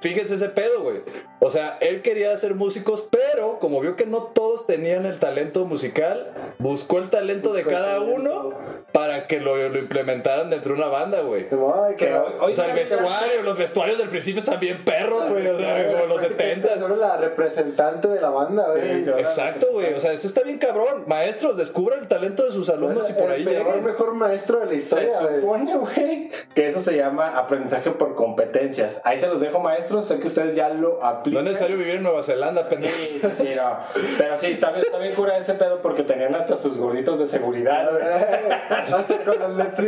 [0.00, 1.02] fíjense ese pedo, güey.
[1.40, 5.66] O sea, él quería ser músicos, pero como vio que no todos tenían el talento
[5.66, 8.14] musical, buscó el talento de Buscó el cada talento.
[8.16, 8.54] uno
[8.92, 11.46] para que lo, lo implementaran dentro de una banda, güey.
[11.50, 15.46] Ay, que O sea, el vestuario, los vestuarios del principio están bien perros, güey.
[15.46, 19.04] O sea, como los 70 Solo la representante de la banda, güey.
[19.04, 19.10] Sí.
[19.18, 19.94] Exacto, güey.
[19.94, 21.04] O sea, eso está bien cabrón.
[21.06, 23.84] Maestros, descubran el talento de sus alumnos y por ahí el peor, lleguen.
[23.84, 25.40] mejor maestro de la Se historia, güey.
[25.40, 29.00] supone, güey, que eso se llama aprendizaje por competencias.
[29.04, 30.06] Ahí se los dejo, maestros.
[30.06, 31.38] Sé que ustedes ya lo No aplican.
[31.46, 32.94] es necesario vivir en Nueva Zelanda, pendejo.
[33.02, 33.78] sí, sí, no.
[34.18, 37.26] Pero sí, está bien, está bien cura ese pedo porque tenían hasta sus gorditos de
[37.26, 38.02] seguridad, güey.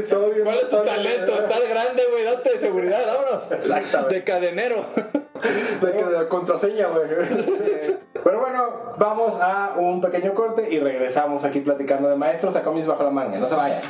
[0.09, 0.45] Todo bien.
[0.45, 1.35] ¿Cuál es tu talento?
[1.39, 2.25] Estás grande, güey.
[2.25, 3.51] Date de seguridad, vámonos.
[3.53, 4.15] Exactamente.
[4.15, 4.85] De cadenero.
[5.81, 7.05] De que de la contraseña, güey.
[8.25, 12.87] Pero bueno, vamos a un pequeño corte y regresamos aquí platicando de maestros a Comis
[12.87, 13.39] Bajo la Manga.
[13.39, 13.81] No se vayan.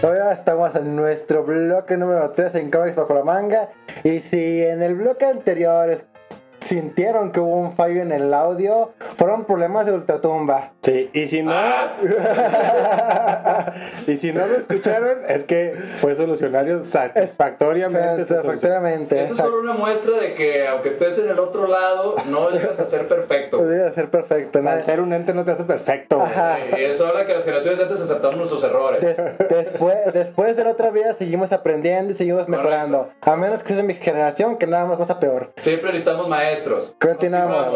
[0.00, 3.68] Todavía estamos en nuestro bloque número 3 en Comics Bajo la Manga.
[4.02, 6.06] Y si en el bloque anterior es-
[6.60, 10.72] sintieron que hubo un fallo en el audio, fueron problemas de ultratumba.
[10.82, 11.52] Sí, y si no.
[14.06, 18.24] y si no lo escucharon, es que fue solucionario satisfactoriamente.
[18.24, 19.24] Satisfactoriamente.
[19.24, 22.78] Eso es solo una muestra de que aunque estés en el otro lado, no llegas
[22.78, 23.58] a ser perfecto.
[23.58, 24.58] Podría ser perfecto.
[24.58, 24.82] O sea, ¿no?
[24.82, 26.20] ser un ente no te hace perfecto.
[26.20, 26.58] Ajá.
[26.78, 29.00] Y eso habla que las generaciones antes aceptaron nuestros errores.
[29.00, 29.16] Des-
[29.48, 33.10] después, después de la otra vida seguimos aprendiendo y seguimos mejorando.
[33.22, 35.52] A menos que sea mi generación, que nada más pasa peor.
[35.56, 36.49] Siempre necesitamos maestros.
[36.98, 37.70] Continuamos.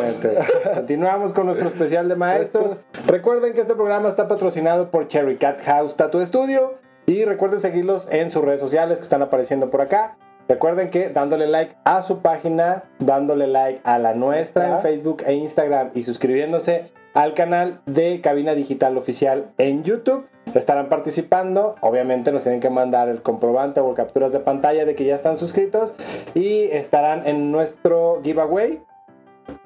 [0.75, 2.87] Continuamos con nuestro especial de maestros.
[3.07, 6.75] Recuerden que este programa está patrocinado por Cherry Cat House Tattoo Studio.
[7.07, 10.17] Y recuerden seguirlos en sus redes sociales que están apareciendo por acá.
[10.49, 14.81] Recuerden que dándole like a su página, dándole like a la nuestra en.
[14.81, 20.27] Facebook e Instagram y suscribiéndose al canal de Cabina Digital Oficial en YouTube.
[20.55, 25.05] Estarán participando, obviamente nos tienen que mandar el comprobante o capturas de pantalla de que
[25.05, 25.95] ya están suscritos
[26.35, 28.83] y estarán en nuestro giveaway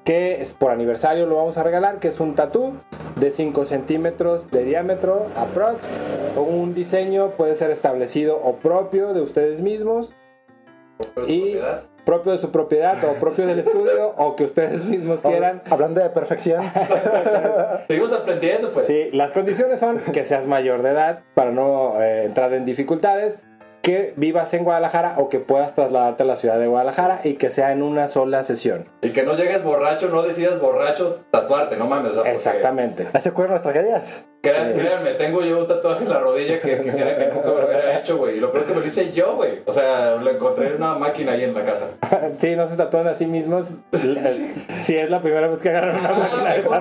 [0.05, 2.73] que es por aniversario lo vamos a regalar, que es un tatú
[3.17, 5.85] de 5 centímetros de diámetro aprox,
[6.35, 10.15] o un diseño puede ser establecido o propio de ustedes mismos,
[11.27, 11.83] y Propiedad.
[12.09, 15.61] Propio de su propiedad o propio del estudio o que ustedes mismos quieran.
[15.69, 16.63] Hablando de perfección.
[17.87, 18.87] Seguimos aprendiendo, pues.
[18.87, 23.41] Sí, las condiciones son que seas mayor de edad para no eh, entrar en dificultades,
[23.89, 27.49] que vivas en Guadalajara o que puedas trasladarte a la ciudad de Guadalajara y que
[27.49, 28.87] sea en una sola sesión.
[29.01, 32.11] Y que no llegues borracho, no decidas borracho tatuarte, no mames.
[32.11, 33.07] o sea, porque- Exactamente.
[33.15, 34.25] Así ocurren las tragedias.
[34.41, 34.81] Créan- Sí.
[34.81, 37.99] Créanme, tengo yo un tatuaje en la rodilla que quisiera que nunca me lo hubiera
[37.99, 38.37] hecho, güey.
[38.37, 39.63] Y lo peor es que me lo hice yo, güey.
[39.67, 41.87] O sea, lo encontré en una máquina ahí en la casa.
[42.37, 43.81] Sí, no se tatúan a sí mismos.
[44.85, 46.81] Si es la primera vez que agarran una máquina Ah, de vaya con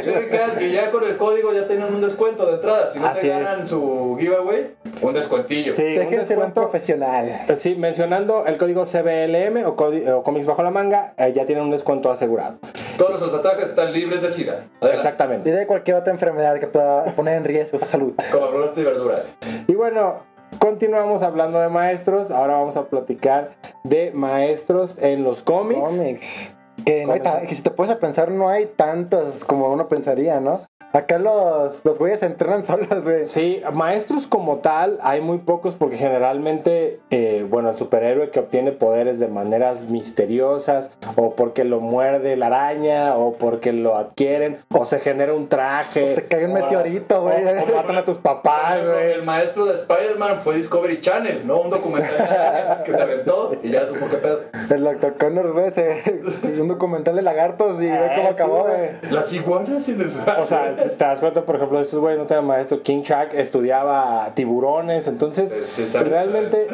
[0.00, 0.70] tatuaje.
[0.72, 2.90] Ya con el código ya tienen un descuento de entrada.
[2.90, 3.32] Si no Así se es.
[3.42, 5.72] ganan su giveaway, un descuentillo.
[5.72, 7.42] Sí, un Déjense profesional.
[7.56, 12.10] Sí, mencionando el código CBLM o, cómics bajo la manga, eh, ya tienen un descuento
[12.10, 12.58] asegurado.
[12.96, 14.52] Todos nuestros tatuajes están libres de SIDA.
[14.52, 14.86] Adelante.
[14.86, 15.52] Y Exactamente.
[15.52, 18.14] de cualquier otra enfermedad que pueda poner en riesgo su salud.
[18.32, 19.36] Como frutas y verduras.
[19.66, 20.22] Y bueno,
[20.58, 22.30] continuamos hablando de maestros.
[22.30, 23.50] Ahora vamos a platicar
[23.84, 25.80] de maestros en los cómics.
[25.80, 26.54] Cómics.
[26.84, 27.06] Que
[27.48, 30.62] si te puedes a pensar, no hay tantos como uno pensaría, ¿no?
[30.92, 33.26] Acá los, los güeyes entrenan solos, güey.
[33.26, 38.72] Sí, maestros como tal hay muy pocos porque generalmente, eh, bueno, el superhéroe que obtiene
[38.72, 44.84] poderes de maneras misteriosas o porque lo muerde la araña o porque lo adquieren o
[44.86, 46.14] se genera un traje.
[46.16, 47.44] Se cae un o- meteorito, O, güey.
[47.46, 49.12] o matan a tus papás, güey.
[49.12, 51.60] El maestro de Spider-Man fue Discovery Channel, ¿no?
[51.60, 54.40] Un documental que se aventó y ya supo qué pedo.
[54.70, 56.22] El doctor Connor ese-
[56.60, 58.90] un documental de lagartos y ve cómo Eh, acabó, güey.
[59.10, 62.46] Las iguanas en el O sea, te das cuenta, por ejemplo, estos güeyes no tenían
[62.46, 62.82] maestro.
[62.82, 66.66] King Shark estudiaba tiburones, entonces Sí, sí, sabe- realmente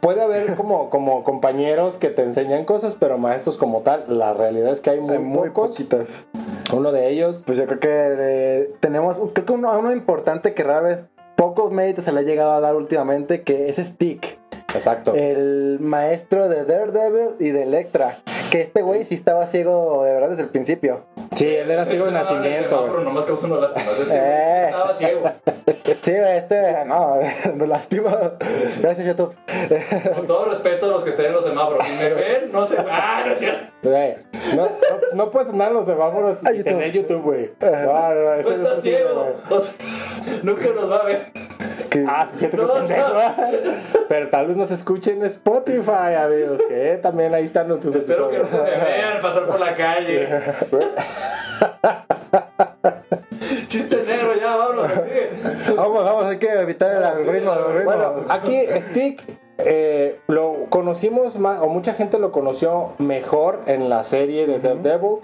[0.00, 4.72] puede haber como, como compañeros que te enseñan cosas, pero maestros como tal, la realidad
[4.72, 5.70] es que hay muy, Hay muy pocos.
[5.70, 6.24] poquitos.
[6.72, 10.62] Uno de ellos, Pues yo creo que eh, tenemos, creo que uno, uno importante que
[10.64, 14.38] rara vez pocos méritos se le ha llegado a dar últimamente, que es Stick,
[14.74, 15.14] exacto.
[15.14, 18.18] el maestro de Daredevil y de Electra.
[18.50, 21.04] Que este güey sí estaba ciego de verdad desde el principio.
[21.34, 23.00] sí, él era Se- ciego de se en nacimiento, semáforo.
[23.00, 23.90] Nomás causó una lástima.
[23.90, 24.64] Es que Eh.
[24.66, 25.30] estaba ciego.
[26.02, 27.16] Sí, güey, este, no,
[27.56, 28.12] no lástima.
[28.80, 29.34] Gracias, YouTube.
[30.14, 31.84] Con todo respeto a los que estén en los semáforos.
[31.84, 32.76] Si me ven, no sé.
[32.88, 33.66] Ah, no es cierto.
[33.82, 34.14] Güey,
[34.54, 34.70] No, no,
[35.14, 36.64] no puedes andar en los semáforos Ah, y YouTube.
[36.72, 37.50] tener YouTube, güey.
[37.60, 37.70] No,
[38.14, 39.26] no, no, eso No no está ciego.
[39.48, 39.60] güey.
[40.44, 41.32] Nunca nos va a ver.
[41.90, 43.12] Que- Ah, sí, siento que pendejo.
[44.08, 48.38] Pero tal vez nos escuchen en Spotify, amigos, que también ahí están nuestros Espero que
[48.38, 48.78] no episodios.
[48.78, 50.28] me vean pasar por la calle.
[53.68, 54.88] Chiste negro, ya, vámonos.
[55.76, 57.52] Vamos, vamos, hay que evitar el algoritmo.
[57.52, 57.84] el algoritmo.
[57.84, 59.22] Bueno, aquí Stick
[59.58, 65.18] eh, lo conocimos más, o mucha gente lo conoció mejor en la serie de Daredevil.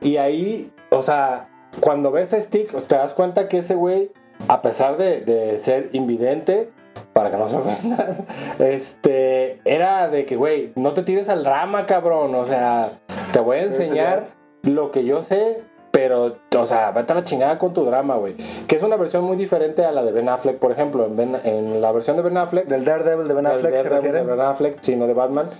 [0.00, 1.48] Y ahí, o sea,
[1.80, 4.12] cuando ves a Stick, te das cuenta que ese güey,
[4.46, 6.70] a pesar de, de ser invidente,
[7.12, 8.26] para que no se ofendan,
[8.58, 12.34] este, era de que, güey, no te tires al rama, cabrón.
[12.34, 12.92] O sea,
[13.32, 14.26] te voy a enseñar
[14.62, 18.34] lo que yo sé, pero, o sea, vete a la chingada con tu drama, güey.
[18.66, 21.06] Que es una versión muy diferente a la de Ben Affleck, por ejemplo.
[21.06, 23.96] En, Ben- en la versión de Ben Affleck, Del Daredevil de Ben Affleck se Daredevil
[23.96, 24.18] refiere.
[24.18, 25.50] de Ben Affleck, sino de Batman,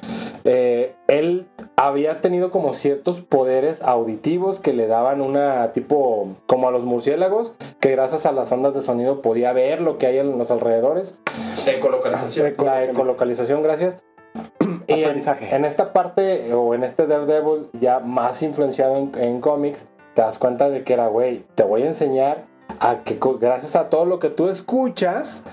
[0.44, 1.46] eh, él
[1.78, 7.54] había tenido como ciertos poderes auditivos que le daban una tipo, como a los murciélagos,
[7.78, 11.16] que gracias a las ondas de sonido podía ver lo que hay en los alrededores.
[11.66, 12.54] Ecolocalización.
[12.58, 13.98] La ecolocalización, gracias.
[14.88, 15.54] Y en, Aprendizaje.
[15.54, 20.38] en esta parte, o en este Daredevil, ya más influenciado en, en cómics, te das
[20.38, 22.46] cuenta de que era, güey, te voy a enseñar
[22.80, 25.44] a que gracias a todo lo que tú escuchas,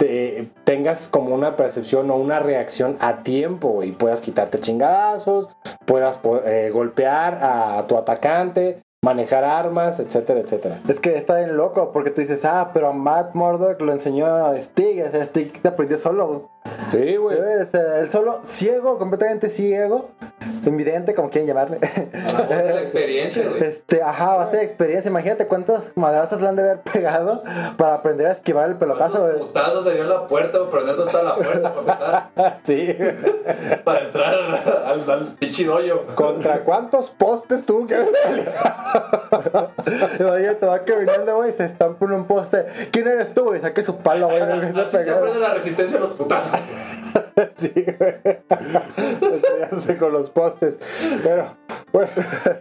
[0.00, 5.50] te, tengas como una percepción o una reacción a tiempo y puedas quitarte chingadazos,
[5.84, 10.80] puedas eh, golpear a tu atacante, manejar armas, etcétera, etcétera.
[10.88, 14.56] Es que está bien loco porque tú dices, ah, pero Matt Murdock lo enseñó a
[14.58, 16.49] Stig, o sea, Stig se aprendió solo.
[16.90, 17.38] Sí, güey.
[17.38, 20.10] O sea, él solo, ciego, completamente ciego,
[20.66, 21.78] invidente, como quieren llamarle.
[21.82, 23.62] A la de la experiencia, güey.
[23.62, 25.08] Este, ajá, va a ser experiencia.
[25.08, 27.42] Imagínate cuántos madrazos le han de haber pegado
[27.76, 29.46] para aprender a esquivar el pelotazo, ¿Cuántos güey.
[29.48, 32.60] putazos se dio en la puerta aprender dónde está la puerta para empezar?
[32.64, 32.96] Sí.
[33.84, 35.36] Para entrar al, al.
[36.14, 39.70] ¿Contra cuántos postes tuvo que haber peleado?
[40.20, 42.66] Imagínate, va caminando, güey, se estampa en un poste.
[42.90, 43.60] ¿Quién eres tú, güey?
[43.60, 44.44] Saque su palo, güey.
[44.44, 45.18] me empieza a Así se pegar.
[45.18, 46.58] aprende la resistencia a los putazos.
[47.56, 48.14] Sí, güey.
[49.98, 50.76] Con los postes.
[51.22, 51.56] Pero,
[51.92, 52.08] bueno.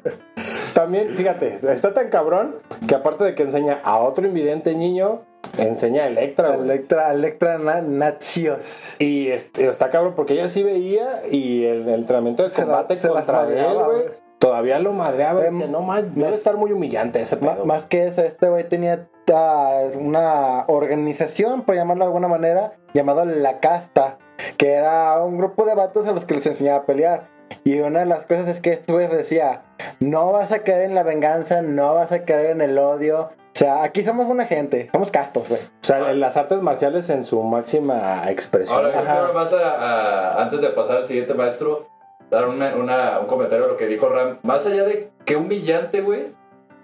[0.73, 2.55] También, fíjate, está tan cabrón
[2.87, 5.23] que aparte de que enseña a otro invidente niño,
[5.57, 6.61] enseña a Electra, güey.
[6.69, 8.95] Electra, Electra na- Nachios.
[8.99, 12.65] Y este, está cabrón porque ella sí veía y el, el entrenamiento de Se la-
[12.67, 14.03] combate se contra él, güey.
[14.39, 17.65] Todavía lo madreaba y Em, no más, debe estar muy humillante ese pedo.
[17.65, 23.25] más que eso, este güey tenía ah, una organización, por llamarlo de alguna manera, llamado
[23.25, 24.17] La Casta,
[24.57, 27.27] que era un grupo de vatos a los que les enseñaba a pelear.
[27.63, 29.63] Y una de las cosas es que este güey decía,
[29.99, 33.31] no vas a caer en la venganza, no vas a caer en el odio.
[33.31, 35.59] O sea, aquí somos buena gente, somos castos, güey.
[35.61, 38.77] O sea, en las artes marciales en su máxima expresión.
[38.77, 41.87] Ahora, a, a- antes de pasar al siguiente maestro,
[42.29, 44.37] dar un comentario a lo que dijo Ram.
[44.43, 46.27] Más allá de que humillante, güey,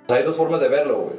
[0.07, 1.15] sea, hay dos formas de verlo, güey.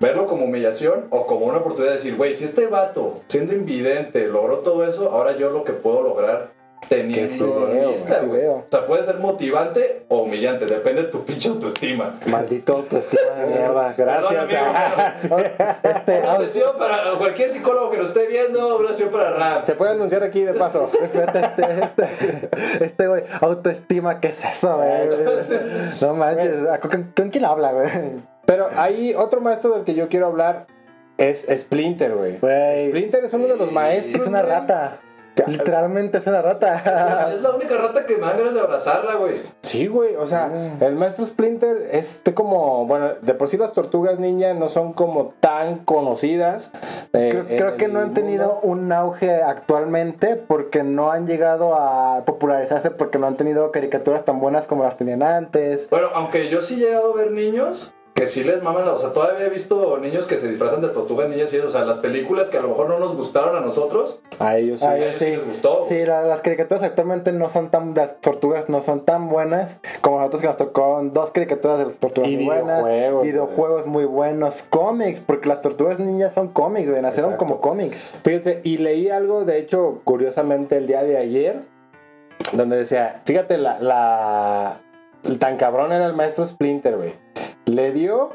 [0.00, 4.26] Verlo como humillación o como una oportunidad de decir, güey, si este vato, siendo invidente,
[4.26, 6.52] logró todo eso, ahora yo lo que puedo lograr
[6.88, 8.40] Que teniendo sí veo, vista, sí güey.
[8.40, 8.54] veo.
[8.54, 12.18] O sea, puede ser motivante o humillante, depende de tu pinche autoestima.
[12.30, 13.94] Maldito autoestima de mierda.
[13.96, 14.44] Gracias.
[14.44, 14.64] Perdón,
[15.30, 15.38] amigo,
[15.82, 19.64] Este, Una ah, sesión para cualquier psicólogo que lo esté viendo, una sesión para Ram.
[19.64, 20.88] Se puede anunciar aquí de paso.
[21.14, 21.40] Este,
[21.82, 25.08] este, este güey, autoestima, ¿qué es eso, güey?
[26.00, 27.88] No manches, ¿con, con quién habla, güey?
[28.46, 30.66] Pero hay otro maestro del que yo quiero hablar.
[31.16, 32.36] Es Splinter, güey.
[32.88, 34.22] Splinter es uno de los maestros.
[34.22, 34.98] es una rata.
[35.46, 37.30] Literalmente es una rata.
[37.34, 39.40] Es la única rata que me dan ganas de abrazarla, güey.
[39.62, 40.82] Sí, güey, o sea, Mm.
[40.82, 45.34] el maestro Splinter es como, bueno, de por sí las tortugas ninja no son como
[45.40, 46.70] tan conocidas.
[47.12, 48.60] eh, Creo, que no han tenido mundo.
[48.64, 54.40] un auge actualmente porque no han llegado a popularizarse porque no han tenido caricaturas tan
[54.40, 55.88] buenas como las tenían antes.
[55.90, 58.98] Bueno, aunque yo sí he llegado a ver niños que sí les maman, la- o
[59.00, 61.98] sea, todavía he visto niños que se disfrazan de tortugas niñas y, o sea, las
[61.98, 64.86] películas que a lo mejor no nos gustaron a nosotros, A ellos sí.
[64.86, 65.30] A a ellos ellos sí sí.
[65.32, 65.80] les gustó.
[65.88, 70.18] Sí, la- las caricaturas actualmente no son tan, las tortugas no son tan buenas como
[70.18, 74.04] nosotros que nos tocó dos caricaturas de las tortugas Y muy buenas, videojuegos, videojuegos muy
[74.04, 77.46] buenos, cómics, porque las tortugas niñas son cómics, güey, nacieron Exacto.
[77.46, 78.12] como cómics.
[78.22, 81.62] Fíjate, y leí algo, de hecho, curiosamente el día de ayer,
[82.52, 84.80] donde decía, fíjate, la, la
[85.24, 87.23] el tan cabrón era el maestro Splinter, güey.
[87.66, 88.30] Le dio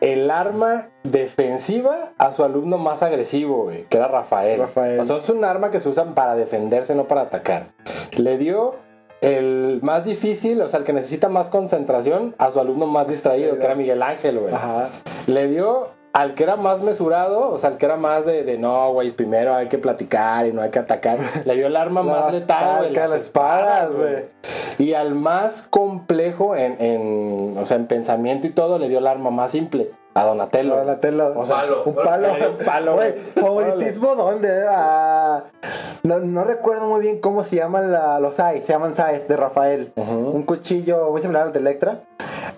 [0.00, 4.60] el arma defensiva a su alumno más agresivo, güey, que era Rafael.
[4.60, 5.00] Rafael.
[5.00, 7.68] O sea, es un arma que se usan para defenderse, no para atacar.
[8.12, 8.76] Le dio
[9.20, 13.58] el más difícil, o sea, el que necesita más concentración, a su alumno más distraído,
[13.58, 14.54] que era Miguel Ángel, güey.
[14.54, 14.90] Ajá.
[15.26, 18.58] Le dio al que era más mesurado, o sea, al que era más de, de
[18.58, 21.18] no, güey, primero hay que platicar y no hay que atacar.
[21.44, 24.24] Le dio el arma La más letal, güey, las las espadas, güey.
[24.78, 29.06] Y al más complejo en, en, o sea, en pensamiento y todo, le dio el
[29.06, 30.76] arma más simple, a Donatello.
[30.76, 31.32] Donatello.
[31.36, 31.82] O sea, Palo.
[31.84, 32.28] Un palo.
[32.58, 34.64] Un palo, Güey, favoritismo dónde?
[34.68, 35.44] Ah,
[36.02, 39.36] no, no recuerdo muy bien cómo se llaman la- los Sais, se llaman Sais de
[39.36, 39.92] Rafael.
[39.96, 42.00] Un cuchillo muy similar al de Electra.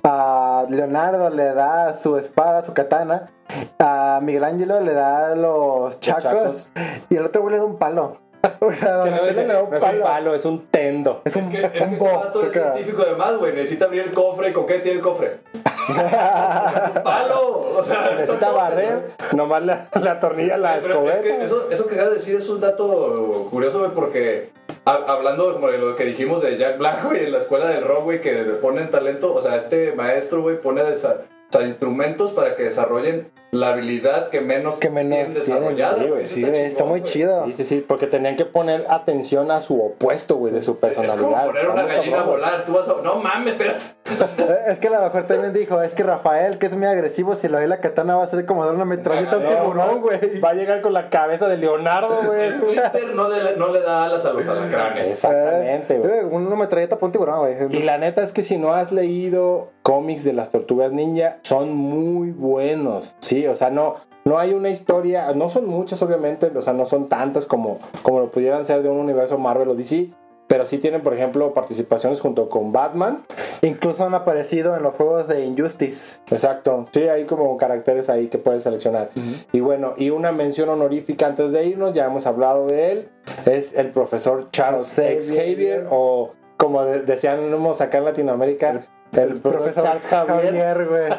[0.05, 3.31] A Leonardo le da su espada, su katana.
[3.79, 6.23] A Miguel Ángelo le da los chacos.
[6.23, 6.73] chacos.
[7.09, 8.17] Y el otro güey le da un palo.
[8.61, 10.35] O sea, Que no, es, le da un no es un palo.
[10.35, 11.21] es un tendo.
[11.27, 13.53] Es Es un, que, es que un bo, vato es científico además, güey.
[13.55, 14.49] Necesita abrir el cofre.
[14.49, 15.41] ¿Y con qué tiene el cofre?
[15.89, 17.61] ¡Un palo!
[17.79, 21.23] O sea, Necesita barrer, nomás le, le atornilla la Pero es escobeta.
[21.23, 24.51] que eso, eso que acabas de decir es un dato curioso, güey, porque
[24.85, 27.85] ha- hablando como de lo que dijimos de Jack Black, güey, en la escuela del
[27.85, 31.63] rock, güey, que le ponen talento, o sea, este maestro, güey, pone desa- o sea,
[31.67, 36.27] instrumentos para que desarrollen la habilidad que menos, Que menos tienen desarrollada, sí, güey.
[36.27, 37.45] Sí, está chingón, muy chido.
[37.47, 40.77] Sí, sí, sí, porque tenían que poner atención a su opuesto, güey, de su Es
[40.79, 41.47] como personalidad.
[41.47, 42.95] poner una gallina a cabrón, volar, tú vas a...
[43.03, 43.85] No mames, espérate.
[44.71, 47.49] Es que a lo mejor también dijo, es que Rafael, que es muy agresivo, si
[47.49, 50.01] le doy la katana va a ser como dar una metralleta a un No, tiburón,
[50.01, 50.41] güey.
[50.41, 52.53] Va a llegar con la cabeza de Leonardo, güey.
[52.53, 55.09] Splinter no, le- no le da alas a los alacranes.
[55.11, 56.11] Exactamente, güey.
[56.11, 57.57] Eh, Una metralleta para un tiburón, güey.
[57.71, 61.73] Y la neta es que si no has leído cómics de las tortugas ninja, son
[61.75, 63.17] muy buenos.
[63.21, 66.87] Sí, o sea, no, no hay una historia, no son muchas obviamente, o sea, no
[66.87, 70.11] son tantas como, como lo pudieran ser de un universo Marvel o DC.
[70.46, 73.22] Pero sí tienen, por ejemplo, participaciones junto con Batman.
[73.62, 76.18] Incluso han aparecido en los juegos de Injustice.
[76.29, 76.88] Exacto.
[76.92, 79.11] Sí, hay como caracteres ahí que puedes seleccionar.
[79.53, 83.09] Y bueno, y una mención honorífica antes de irnos, ya hemos hablado de él,
[83.46, 85.87] es el profesor Charles Charles Xavier, Xavier.
[85.88, 88.81] o como de- decíamos acá en Latinoamérica,
[89.12, 90.87] el, profesor, Charles Javier.
[90.87, 91.11] güey.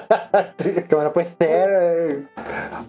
[0.87, 2.23] Que bueno, puede ser.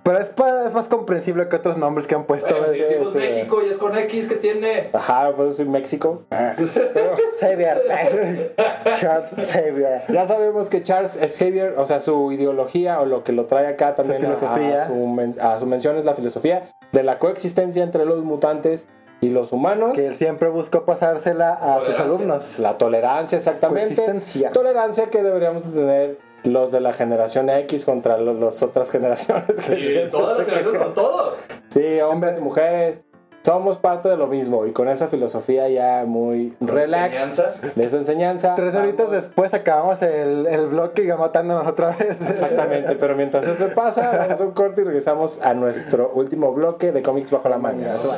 [0.02, 2.54] Pero es, pa- es más comprensible que otros nombres que han puesto.
[2.56, 3.18] Bueno, si decimos sí.
[3.18, 4.90] México y es con X, ¿qué tiene?
[4.92, 6.22] Ajá, puedo decir México.
[7.40, 7.82] Xavier.
[9.00, 10.02] Charles Xavier.
[10.08, 13.94] Ya sabemos que Charles Xavier, o sea, su ideología o lo que lo trae acá
[13.94, 14.32] también a-.
[14.32, 18.86] A, su, men- a su mención es la filosofía de la coexistencia entre los mutantes
[19.22, 19.92] y los humanos.
[19.94, 22.58] Que él siempre buscó pasársela a sus alumnos.
[22.58, 23.94] La tolerancia, exactamente.
[23.94, 24.50] Coexistencia.
[24.52, 29.46] Tolerancia que deberíamos de tener los de la generación X contra los- las otras generaciones.
[29.46, 31.37] que siempre todas las generaciones con todos.
[31.70, 33.00] Sí, hombres y mujeres.
[33.44, 37.54] Somos parte de lo mismo y con esa filosofía ya muy relax Enseñanza.
[37.74, 38.54] de esa enseñanza.
[38.54, 42.20] Tres horitas después acabamos el, el bloque y matándonos otra vez.
[42.20, 46.92] Exactamente, pero mientras eso pasa, vamos a un corte y regresamos a nuestro último bloque
[46.92, 47.96] de cómics bajo la manga.
[47.96, 48.16] Eso va.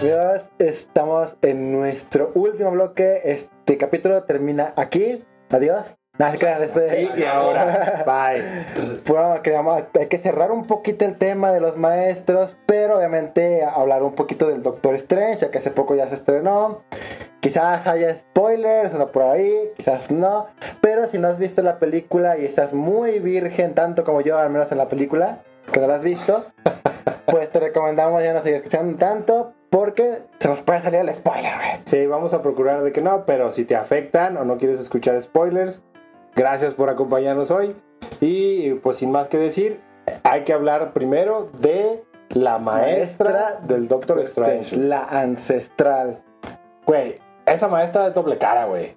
[0.00, 3.20] Amigos, estamos en nuestro último bloque.
[3.24, 5.24] Este capítulo termina aquí.
[5.50, 5.96] Adiós.
[6.18, 8.42] Nada, de- Y ahora, bye.
[9.06, 14.02] Bueno, queríamos, hay que cerrar un poquito el tema de los maestros, pero obviamente hablar
[14.02, 16.82] un poquito del Doctor Strange, ya que hace poco ya se estrenó.
[17.40, 20.46] Quizás haya spoilers o no por ahí, quizás no.
[20.80, 24.48] Pero si no has visto la película y estás muy virgen, tanto como yo, al
[24.50, 26.46] menos en la película, que no la has visto,
[27.26, 31.54] pues te recomendamos ya no seguir escuchando tanto, porque se nos puede salir el spoiler,
[31.56, 31.80] güey.
[31.84, 35.20] Sí, vamos a procurar de que no, pero si te afectan o no quieres escuchar
[35.20, 35.82] spoilers,
[36.34, 37.74] gracias por acompañarnos hoy.
[38.20, 39.80] Y pues sin más que decir,
[40.22, 44.76] hay que hablar primero de la maestra, Maestra del Doctor Strange.
[44.76, 46.22] La ancestral.
[46.84, 48.96] Güey, esa maestra de doble cara, güey.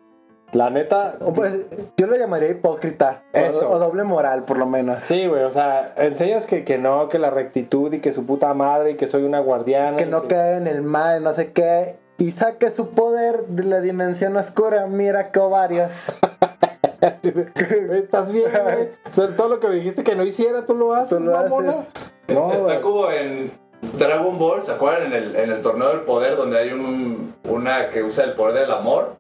[0.52, 1.60] La neta, Pues,
[1.98, 3.24] yo lo llamaría hipócrita.
[3.34, 3.70] o- Eso.
[3.70, 5.04] O, doble moral, por lo menos.
[5.04, 8.54] sí, güey, o sea, enseñas que, que no, que la rectitud y que su puta
[8.56, 9.98] madre y que soy una guardiana.
[9.98, 11.98] Que no cae en el mal, no sé qué.
[12.18, 14.88] Y saque su poder de la dimensión oscura.
[14.88, 16.12] Mira qué ovarios.
[17.02, 18.90] Estás bien, güey.
[19.10, 21.32] O sea, todo lo que me dijiste que no hiciera, tú lo haces, Tú lo
[21.32, 21.72] mamona.
[21.74, 21.90] haces.
[22.28, 23.52] No, Está como en
[23.98, 25.08] Dragon Ball, ¿se acuerdan?
[25.08, 28.60] En el, en el torneo del poder, donde hay un, una que usa el poder
[28.62, 29.18] del amor.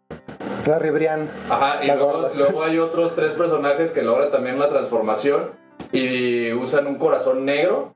[0.70, 1.30] La Ribrian.
[1.50, 5.52] Ajá, y La luego, hay otros tres personajes que logran también la transformación
[5.92, 7.94] y usan un corazón negro,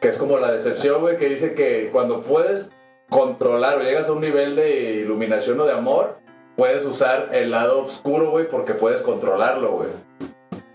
[0.00, 2.72] que es como la decepción, güey, que dice que cuando puedes
[3.08, 4.70] controlar o llegas a un nivel de
[5.00, 6.18] iluminación o de amor,
[6.56, 9.88] puedes usar el lado oscuro, güey, porque puedes controlarlo, güey.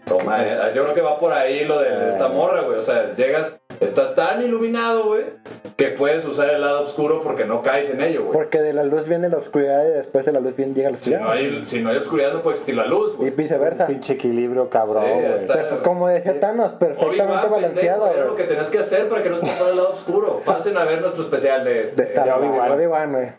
[0.05, 2.29] Toma, Es- eh, yo creo que va por ahí lo de, de esta Ah.
[2.29, 2.77] morra, güey.
[2.77, 5.23] O sea, llegas, estás tan iluminado, güey,
[5.77, 8.33] que puedes usar el lado oscuro porque no caes en ello, güey.
[8.33, 10.97] Porque de la luz viene la oscuridad y después de la luz viene llega la
[10.97, 11.21] Si oscuridad.
[11.25, 13.29] no, hay, si no hay oscuridad, no puede existir la luz, Y güey.
[13.31, 13.87] viceversa.
[13.87, 15.79] Pinche equilibrio cabrón, güey.
[15.83, 18.07] Como decía Thanos, perfectamente Obi-Wan, balanceado.
[18.07, 18.35] Era lo güey.
[18.37, 20.41] que tenías que hacer para que no se te el lado oscuro.
[20.45, 22.03] Pasen a ver nuestro especial de este.
[22.05, 22.31] De.
[22.31, 23.29] Obi-Wan, güey.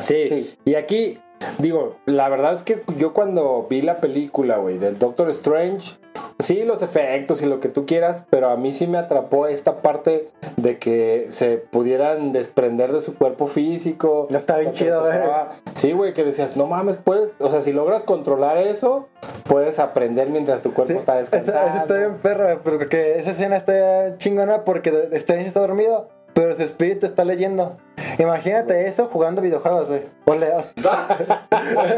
[0.00, 0.28] Sí.
[0.30, 0.58] Sí.
[0.64, 1.20] Y aquí,
[1.58, 5.96] digo, la verdad es que yo cuando vi la película, güey, del Doctor Strange,
[6.38, 9.80] sí, los efectos y lo que tú quieras, pero a mí sí me atrapó esta
[9.82, 14.26] parte de que se pudieran desprender de su cuerpo físico.
[14.30, 17.72] No, está bien chido, estaba- Sí, güey, que decías, no mames, puedes, o sea, si
[17.72, 19.08] logras controlar eso,
[19.44, 21.66] puedes aprender mientras tu cuerpo Sí, está descansando.
[21.66, 26.54] esa está bien perro, güey, porque esa escena está chingona porque Strange está dormido, pero
[26.56, 27.76] su espíritu está leyendo.
[28.18, 30.02] Imagínate eso jugando videojuegos, güey.
[30.26, 30.46] Ole,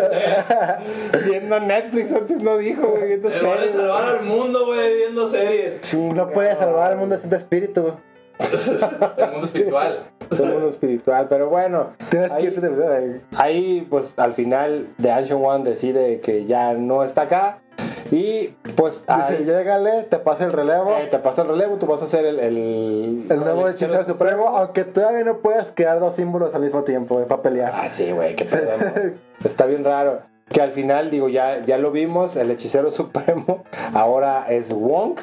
[1.26, 3.70] Viendo Netflix antes no dijo, güey, viendo series, güey.
[3.72, 5.94] salvar al mundo, güey, viendo series.
[5.94, 7.94] no puede salvar al mundo sin tu espíritu, güey.
[9.16, 10.04] El mundo espiritual.
[10.30, 11.92] El mundo espiritual, pero bueno.
[12.10, 13.20] Tienes ahí- que irte de güey.
[13.34, 17.60] Ahí, pues al final, The Ancient One decide que ya no está acá.
[18.10, 20.96] Y pues Dice, ahí, llégale, te pasa el relevo.
[20.96, 22.38] eh, te pasa el relevo, tú vas a ser el.
[22.40, 27.14] El, el nuevo hechicero supremo, aunque todavía no puedas crear dos símbolos al mismo tiempo,
[27.14, 27.72] güey, para pelear.
[27.74, 28.70] Ah, sí, güey, qué pedo.
[28.78, 29.12] ¿no?
[29.44, 30.20] Está bien raro.
[30.48, 35.18] Que al final, digo, ya, ya lo vimos, el hechicero supremo ahora es Wong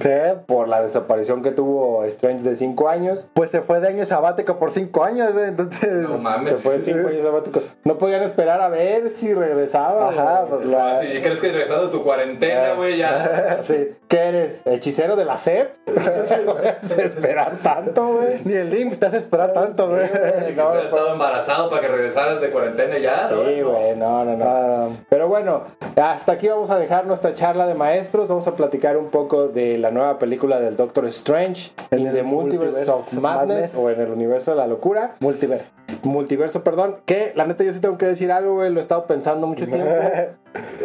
[0.00, 0.08] Sí,
[0.46, 3.28] por la desaparición que tuvo Strange de 5 años.
[3.34, 6.08] pues se fue de año sabático por cinco años, güey, entonces...
[6.08, 6.50] No mames.
[6.50, 7.60] Se fue 5 años sabático.
[7.84, 10.08] No podían esperar a ver si regresaba.
[10.10, 10.92] Ajá, pues la...
[10.92, 13.58] Ah, Si crees que regresando de tu cuarentena, güey, ya.
[13.62, 13.90] Sí.
[14.08, 14.62] ¿Qué eres?
[14.64, 15.72] ¿Hechicero de la SEP?
[16.46, 18.40] ¿No vas a esperar tanto, güey?
[18.44, 20.06] Ni el link te hace esperar tanto, güey.
[20.06, 23.18] Sí, no, estado embarazado para que regresaras de cuarentena ya.
[23.18, 23.70] Sí, ¿no?
[23.70, 24.44] güey, no, no, no.
[24.46, 25.62] Ah, Pero bueno,
[25.96, 28.26] hasta aquí vamos a dejar nuestra charla de maestros.
[28.28, 32.22] Vamos a platicar un poco de la nueva película del Doctor Strange En el the
[32.22, 33.74] Multiverse, Multiverse of Madness, Madness.
[33.74, 35.16] o en el universo de la locura.
[35.20, 35.72] multiverso.
[36.02, 36.98] Multiverso, perdón.
[37.04, 38.70] Que la neta yo sí tengo que decir algo, güey.
[38.70, 39.90] Lo he estado pensando mucho tiempo.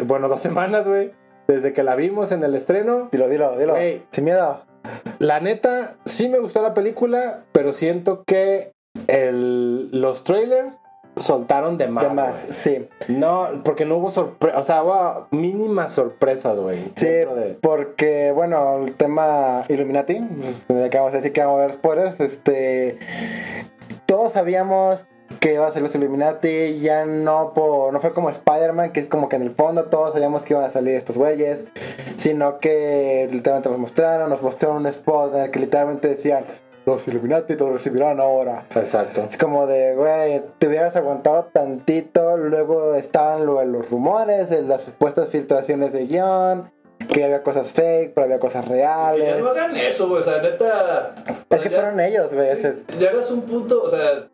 [0.06, 1.12] bueno, dos semanas, güey.
[1.46, 3.08] Desde que la vimos en el estreno.
[3.12, 3.74] dilo, dilo, dilo.
[4.10, 4.62] Sin miedo.
[5.18, 8.72] La neta, sí me gustó la película, pero siento que
[9.08, 10.74] el, los trailers
[11.16, 12.04] soltaron de más.
[12.06, 12.46] ¿Qué más?
[12.50, 12.88] Sí.
[13.08, 16.92] No, porque no hubo sorpresas, o sea, hubo mínimas sorpresas, güey.
[16.94, 20.20] Sí, de- porque, bueno, el tema Illuminati,
[20.66, 22.98] pues, que vamos a decir que vamos a ver spoilers, este.
[24.06, 25.06] Todos sabíamos
[25.40, 29.06] que iba a ser los Illuminati, ya no por, no fue como Spider-Man, que es
[29.06, 31.66] como que en el fondo todos sabíamos que iban a salir estos güeyes,
[32.16, 36.44] sino que literalmente nos mostraron, nos mostraron un spot en el que literalmente decían,
[36.86, 38.64] los Illuminati los recibirán ahora.
[38.74, 39.26] Exacto.
[39.28, 42.36] Es como de, güey, te hubieras aguantado tantito.
[42.36, 46.70] Luego estaban lo de los rumores, de las supuestas filtraciones de guion,
[47.12, 49.40] que había cosas fake, pero había cosas Y ya reales.
[49.42, 50.22] no hagan eso, güey.
[50.22, 51.14] O sea, neta.
[51.50, 52.56] Es que ya- fueron ellos, güey.
[52.56, 52.68] sí,
[52.98, 54.28] Llegas a un punto, o sea.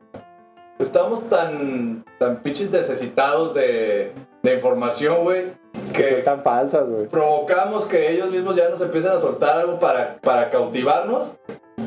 [0.78, 5.52] Estamos tan, tan pinches necesitados de, de información, güey.
[5.94, 7.06] Que Que sueltan falsas, güey.
[7.06, 11.36] provocamos que ellos mismos ya nos empiecen a soltar algo para, para cautivarnos.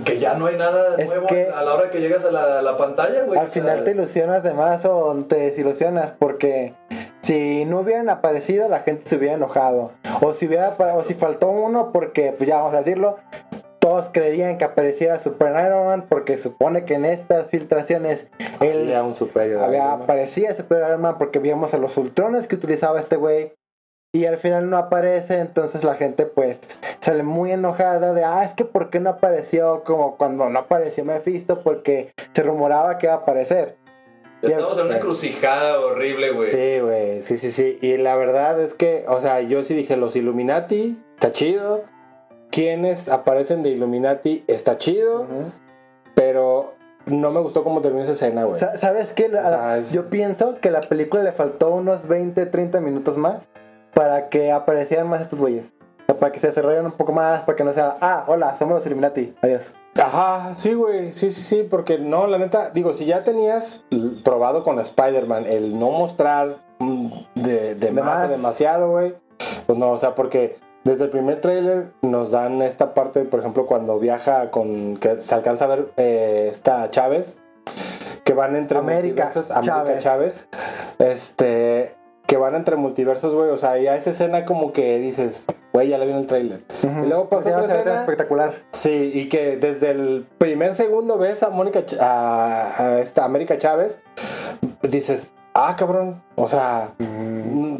[0.06, 2.78] Que ya no hay nada Es nuevo que- a la hora que llegas a la,
[2.78, 3.40] pantalla, güey.
[3.40, 6.74] Al sea, final te ilusionas de más o te desilusionas porque
[7.22, 9.92] si no hubieran aparecido la gente se hubiera enojado.
[10.22, 13.18] O si hubiera o si faltó uno porque pues ya vamos a decirlo,
[13.80, 18.28] todos creerían que apareciera Super Iron Man porque supone que en estas filtraciones
[18.62, 19.16] él Había un
[19.48, 20.02] Iron Man.
[20.04, 23.54] aparecía Super Iron Man porque vimos a los ultrones que utilizaba este güey
[24.16, 28.54] y al final no aparece, entonces la gente pues sale muy enojada de, ah, es
[28.54, 31.62] que ¿por qué no apareció como cuando no apareció Mephisto?
[31.64, 33.76] Porque se rumoraba que iba a aparecer.
[34.42, 36.50] Estamos en una encrucijada horrible, güey.
[36.52, 37.80] Sí, güey, sí, sí, sí.
[37.82, 41.84] Y la verdad es que, o sea, yo sí dije, los Illuminati, está chido.
[42.52, 45.26] Quienes aparecen de Illuminati, está chido.
[46.14, 46.74] Pero
[47.06, 48.60] no me gustó cómo terminó esa escena, güey.
[48.60, 49.30] Sa- ¿Sabes qué?
[49.30, 53.50] La- sea, es- Yo pienso que la película le faltó unos 20, 30 minutos más
[53.96, 55.74] para que aparecieran más estos güeyes.
[56.04, 58.56] O sea, para que se desarrollen un poco más, para que no sea, ah, hola,
[58.56, 59.74] somos los Illuminati, adiós.
[60.00, 63.84] Ajá, sí, güey, sí, sí, sí, porque no, la neta, digo, si ya tenías
[64.24, 69.16] probado con Spider-Man el no mostrar mm, de, de, De más, o demasiado, güey,
[69.66, 73.66] pues no, o sea, porque desde el primer tráiler nos dan esta parte, por ejemplo,
[73.66, 77.38] cuando viaja con, que se alcanza a ver eh, esta Chávez,
[78.26, 80.04] que van entre América multiversos, América Chávez.
[80.04, 80.48] Chávez,
[81.00, 81.96] este,
[82.28, 85.98] que van entre multiversos, güey, o sea, ya esa escena como que dices, güey, ya
[85.98, 86.64] la vi en el tráiler.
[86.84, 88.00] Y luego pasa otra escena.
[88.02, 88.54] espectacular.
[88.72, 93.58] Sí, y que desde el primer segundo ves a Mónica, Ch- a, a esta América
[93.58, 94.00] Chávez,
[94.82, 97.76] dices, ah, cabrón, o sea, mm,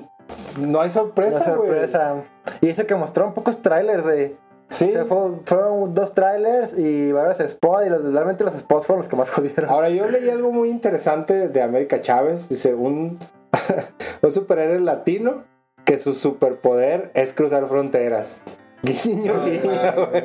[0.60, 1.70] no hay sorpresa, güey.
[1.70, 2.24] sorpresa.
[2.62, 4.38] Y eso que mostró un pocos trailers de.
[4.68, 4.90] Sí.
[4.90, 7.86] o sea, fue- fueron dos trailers y varios spots.
[7.86, 9.70] Y los, realmente los spots fueron los que más jodieron.
[9.70, 12.50] Ahora, yo leí algo muy interesante de América Chávez.
[12.50, 13.20] Dice, un,
[14.22, 15.44] un superhéroe latino
[15.86, 18.42] que su superpoder es cruzar fronteras.
[18.84, 20.24] Guiño, No, guiño, güey.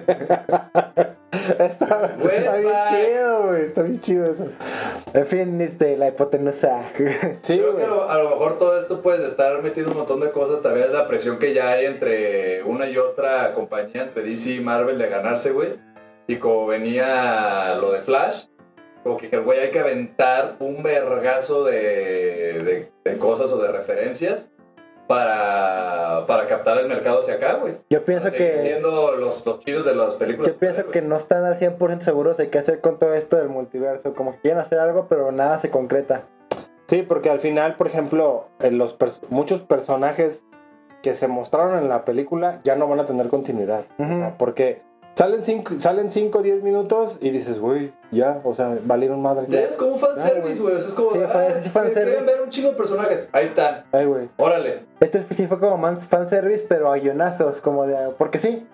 [1.59, 3.63] Está, está bien chido, güey.
[3.63, 4.49] Está bien chido eso.
[5.15, 6.91] En fin, este, la hipotenusa.
[7.41, 7.85] Sí, Creo güey.
[7.85, 10.63] que a lo, a lo mejor todo esto puede estar metiendo un montón de cosas.
[10.63, 14.61] También es la presión que ya hay entre una y otra compañía, entre DC y
[14.61, 15.79] Marvel, de ganarse, güey.
[16.27, 18.45] Y como venía lo de Flash,
[19.03, 21.73] como que, güey, hay que aventar un vergazo de,
[22.63, 24.51] de, de cosas o de referencias
[25.07, 27.79] para, para captar el mercado hacia acá, güey.
[27.91, 28.59] Yo pienso seguir que.
[28.63, 30.53] Siendo los, los chidos de las películas.
[30.53, 33.49] Yo pienso que no están al 100% seguros de qué hacer con todo esto del
[33.49, 34.15] multiverso.
[34.15, 36.27] Como que quieren hacer algo, pero nada se concreta.
[36.87, 40.45] Sí, porque al final, por ejemplo, los pers- muchos personajes
[41.03, 43.85] que se mostraron en la película ya no van a tener continuidad.
[43.99, 44.13] Ujú.
[44.13, 44.83] O sea, porque
[45.21, 49.45] salen 5 salen cinco o 10 minutos y dices, güey, ya, o sea, valieron madre.
[49.51, 50.59] Ya es como un fanservice, güey.
[50.59, 50.75] güey.
[50.77, 51.11] o sea, es como.
[51.11, 52.17] Sí, fue- ah, sí, fanservice.
[52.17, 53.29] ¿Quieren ver un chingo de personajes?
[53.33, 53.85] Ahí están.
[53.93, 54.31] Ay, güey.
[54.39, 54.87] Órale.
[55.01, 57.61] Este sí fue como más fanservice, pero a guionazos.
[57.61, 58.13] Como de.
[58.17, 58.67] Porque sí.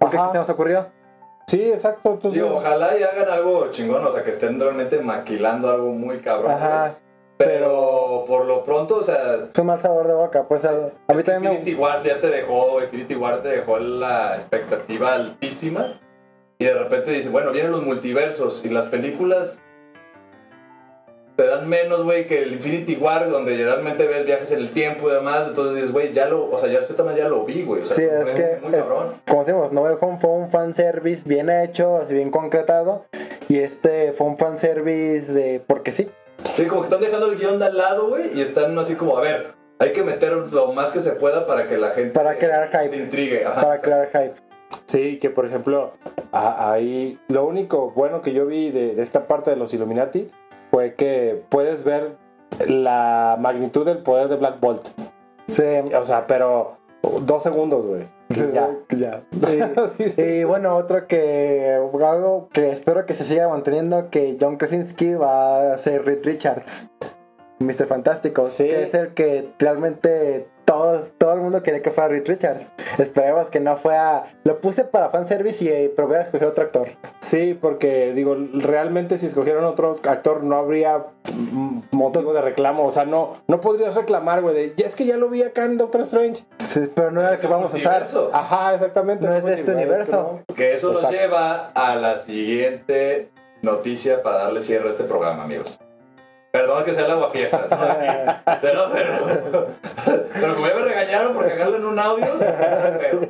[0.00, 0.32] Porque Ajá.
[0.32, 0.88] se nos ocurrió.
[1.46, 2.14] Sí, exacto.
[2.14, 6.18] Entonces, Digo, ojalá y hagan algo chingón, o sea, que estén realmente maquilando algo muy
[6.18, 6.50] cabrón.
[6.50, 6.96] Ajá.
[7.44, 10.44] Pero por lo pronto, o sea, Es un mal sabor de boca.
[10.48, 11.80] Pues al- a mí también Infinity me.
[11.82, 15.98] War ya te dejó, Infinity War te dejó la expectativa altísima.
[16.58, 19.60] Y de repente dicen, bueno, vienen los multiversos y las películas
[21.34, 25.08] te dan menos, güey, que el Infinity War, donde realmente ves viajes en el tiempo
[25.08, 25.48] y demás.
[25.48, 27.82] Entonces dices, güey, ya lo, o sea, ya tema ya lo vi, güey.
[27.82, 28.58] O sea, Sí, es que.
[28.62, 28.84] muy es-
[29.26, 33.06] como decimos, No Way Home fue un fanservice bien hecho, así bien concretado.
[33.48, 35.60] Y este fue un fanservice de.
[35.66, 36.08] Porque sí.
[36.54, 39.16] Sí, como que están dejando el guion de al lado, güey, y están así como,
[39.16, 42.38] a ver, hay que meter lo más que se pueda para que la gente Para
[42.38, 42.88] crear hype.
[42.90, 43.44] se intrigue.
[43.44, 44.34] Ajá, Para crear hype.
[44.86, 45.92] Sí, que por ejemplo,
[46.32, 50.30] ahí lo único bueno que yo vi de, de esta parte de los Illuminati
[50.70, 52.16] fue que puedes ver
[52.66, 54.88] la magnitud del poder de Black Bolt.
[55.48, 55.62] Sí.
[55.94, 56.78] O sea, pero
[57.22, 58.08] dos segundos, güey.
[58.52, 58.68] Ya.
[58.90, 59.22] ya.
[60.16, 65.14] Y, y bueno, otro que algo que espero que se siga manteniendo, que John Krasinski
[65.14, 66.86] va a ser Reed Richards,
[67.60, 67.86] Mr.
[67.86, 68.64] Fantástico, Sí.
[68.64, 72.72] que es el que realmente todos, todo el mundo quería que fuera Reed Richards.
[72.98, 74.24] Esperemos que no fuera...
[74.44, 76.88] Lo puse para fanservice y pero voy a escoger otro actor.
[77.20, 81.04] Sí, porque digo, realmente si escogieran otro actor no habría
[81.90, 82.84] motivo de reclamo.
[82.86, 85.64] O sea, no, no podrías reclamar, güey, de, "Ya es que ya lo vi acá
[85.64, 86.44] en Doctor Strange.
[86.66, 88.06] Sí, pero no era el que vamos a usar.
[88.32, 89.26] Ajá, exactamente.
[89.26, 90.40] No es de este universo.
[90.54, 91.10] Que eso Exacto.
[91.12, 93.30] nos lleva a la siguiente
[93.62, 95.78] noticia para darle cierre a este programa, amigos.
[96.52, 97.70] Perdón que sea el aguafiestas.
[97.70, 97.76] ¿no?
[98.60, 99.66] Pero, pero,
[100.40, 103.20] pero como ya me regañaron por cagarle en un audio, pero-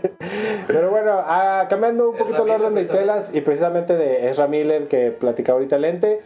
[0.66, 4.88] Pero bueno, ah, cambiando un poquito el orden de telas y precisamente de Ezra Miller
[4.88, 6.22] que platicaba ahorita Lente.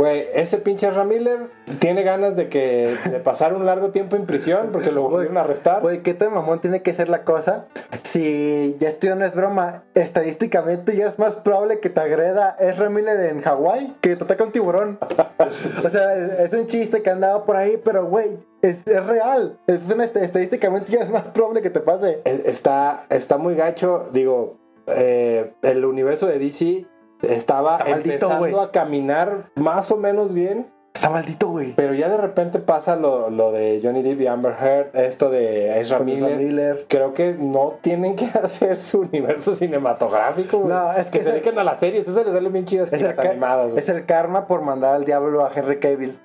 [0.00, 1.48] Güey, ese pinche Ezra Miller
[1.80, 5.40] tiene ganas de que de pasar un largo tiempo en prisión porque lo volvieron a
[5.40, 5.82] arrestar.
[5.82, 7.66] Güey, ¿qué tan mamón tiene que ser la cosa?
[8.04, 12.90] Si ya esto no es broma, estadísticamente ya es más probable que te agreda Ezra
[12.90, 15.00] Miller en Hawái que te ataque un tiburón.
[15.38, 19.04] o sea, es, es un chiste que han dado por ahí, pero güey, es, es
[19.04, 19.58] real.
[19.66, 22.20] Es una, est- estadísticamente ya es más probable que te pase.
[22.24, 24.08] E- Está, está muy gacho.
[24.12, 26.86] Digo, eh, el universo de DC
[27.22, 30.70] estaba Está empezando a caminar más o menos bien.
[30.94, 31.74] Está maldito, güey.
[31.74, 35.80] Pero ya de repente pasa lo, lo de Johnny Depp y Amber Heard, esto de
[35.80, 36.36] Ezra Miller.
[36.36, 36.86] Miller.
[36.88, 40.72] Creo que no tienen que hacer su universo cinematográfico, güey.
[40.74, 42.92] No, es que, que se el- dediquen a las series, esas les salen bien chidas
[42.92, 43.82] Es las animadas, güey.
[43.84, 46.18] es el karma por mandar al diablo a Henry Cavill.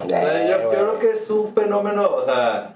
[0.00, 2.71] Yo, yo creo que es un fenómeno, o sea,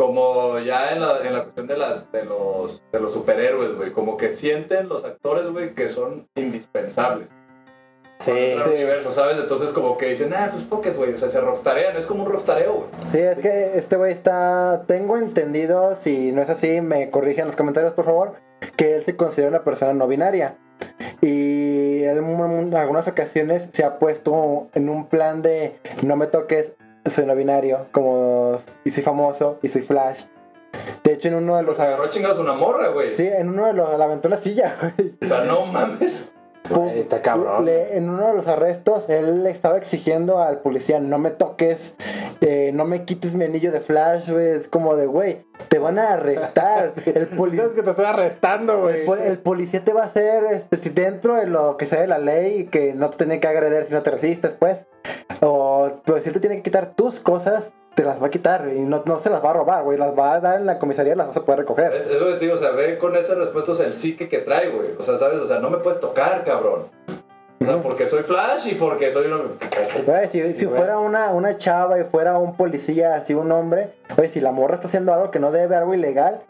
[0.00, 3.92] como ya en la, en la cuestión de, las, de, los, de los superhéroes, güey,
[3.92, 7.28] como que sienten los actores, güey, que son indispensables.
[8.18, 8.70] Sí, sí.
[8.70, 9.36] universo, ¿sabes?
[9.36, 12.32] Entonces como que dicen, ah, pues pocket, güey, o sea, se rockstarean, es como un
[12.32, 12.88] rockstareo, güey.
[13.12, 14.84] Sí, es que este güey está.
[14.86, 18.36] Tengo entendido, si no es así, me corrigen en los comentarios, por favor,
[18.76, 20.56] que él se considera una persona no binaria.
[21.20, 26.72] Y él en algunas ocasiones se ha puesto en un plan de no me toques,
[27.06, 30.24] soy no binario, como y soy famoso y soy flash.
[31.02, 31.80] De hecho, en uno de los.
[31.80, 33.12] Agarró chingados una morra, güey.
[33.12, 33.98] Sí, en uno de los.
[33.98, 35.14] La aventó la silla, güey.
[35.22, 36.29] O sea, no mames.
[36.68, 37.64] Güey, está cabrón.
[37.64, 41.94] Le- en uno de los arrestos, él le estaba exigiendo al policía, no me toques,
[42.40, 44.46] eh, no me quites mi anillo de flash, güey.
[44.50, 46.92] Es como de, güey, te van a arrestar.
[47.06, 47.64] El policía...
[47.74, 49.00] Que te estoy arrestando, güey.
[49.00, 52.00] El, pol- el policía te va a hacer, este, si dentro de lo que sea
[52.02, 54.86] de la ley, que no te tiene que agredir si no te resistes, pues.
[55.40, 58.68] O pues, si él te tiene que quitar tus cosas, te las va a quitar
[58.74, 59.98] y no, no se las va a robar, güey.
[59.98, 61.92] Las va a dar en la comisaría y las vas a poder recoger.
[61.94, 63.94] Es, es lo que te digo, o sea, ve con esa respuesta o sea, el
[63.94, 64.90] psique que trae, güey.
[64.98, 65.38] O sea, ¿sabes?
[65.38, 66.86] O sea, no me puedes tocar, cabrón.
[67.62, 69.26] O sea, porque soy Flash y porque soy.
[70.06, 74.28] Güey, si, si fuera una, una chava y fuera un policía, así un hombre, oye,
[74.28, 76.40] si la morra está haciendo algo que no debe, algo ilegal,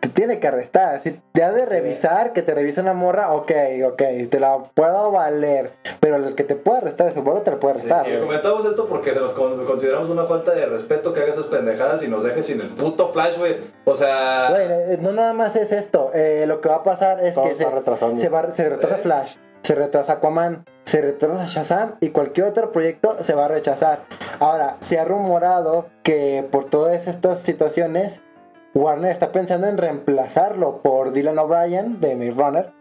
[0.00, 0.98] te tiene que arrestar.
[1.00, 3.52] Si te ha de revisar, que te revise una morra, ok,
[3.86, 5.72] ok, te la puedo valer.
[6.00, 8.08] Pero el que te puede arrestar de su boda te la puede arrestar.
[8.08, 8.22] y güey.
[8.26, 12.08] comentamos esto porque nos con- consideramos una falta de respeto que haga esas pendejadas y
[12.08, 13.58] nos deje sin el puto Flash, güey.
[13.84, 14.46] O sea...
[14.50, 14.62] Güey,
[14.94, 16.10] eh, no nada más es esto.
[16.14, 17.64] eh, lo que va a pasar es Todo que se, se,
[18.28, 18.98] va- se retrasa Eh.
[19.02, 24.04] Flash, se retrasa Aquaman, se retrasa Shazam y cualquier otro proyecto se va a rechazar.
[24.38, 28.22] Ahora, se ha rumorado que por todas estas situaciones,
[28.74, 32.72] Warner está pensando en reemplazarlo por Dylan O'Brien de Maze Runner.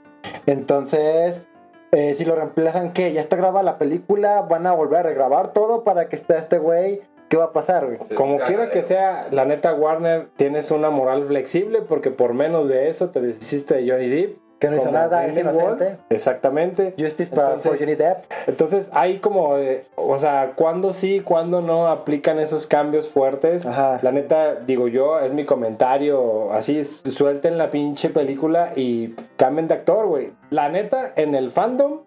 [0.46, 1.48] Entonces,
[1.92, 3.12] eh, si lo reemplazan, ¿qué?
[3.14, 6.60] Ya está grabada la película, van a volver a regrabar todo para que esté este
[6.60, 7.02] güey.
[7.30, 7.98] ¿Qué va a pasar, güey?
[8.16, 12.90] Como quiera que sea, la neta Warner tienes una moral flexible porque por menos de
[12.90, 14.49] eso te deshiciste de Johnny Depp.
[14.60, 15.97] Que no hizo nada, es inocente.
[16.10, 16.93] Exactamente.
[16.99, 18.26] Justice para Entonces- for Johnny Depp.
[18.47, 23.66] Entonces hay como, de- o sea, cuando sí, cuando no aplican esos cambios fuertes.
[23.66, 23.99] Ajá.
[24.01, 29.68] La neta, digo yo, es mi comentario, así, su- suelten la pinche película y cambien
[29.70, 30.34] de actor, güey.
[30.49, 32.01] La neta, en el fandom,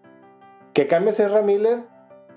[0.74, 1.78] que cambies a Ezra Miller,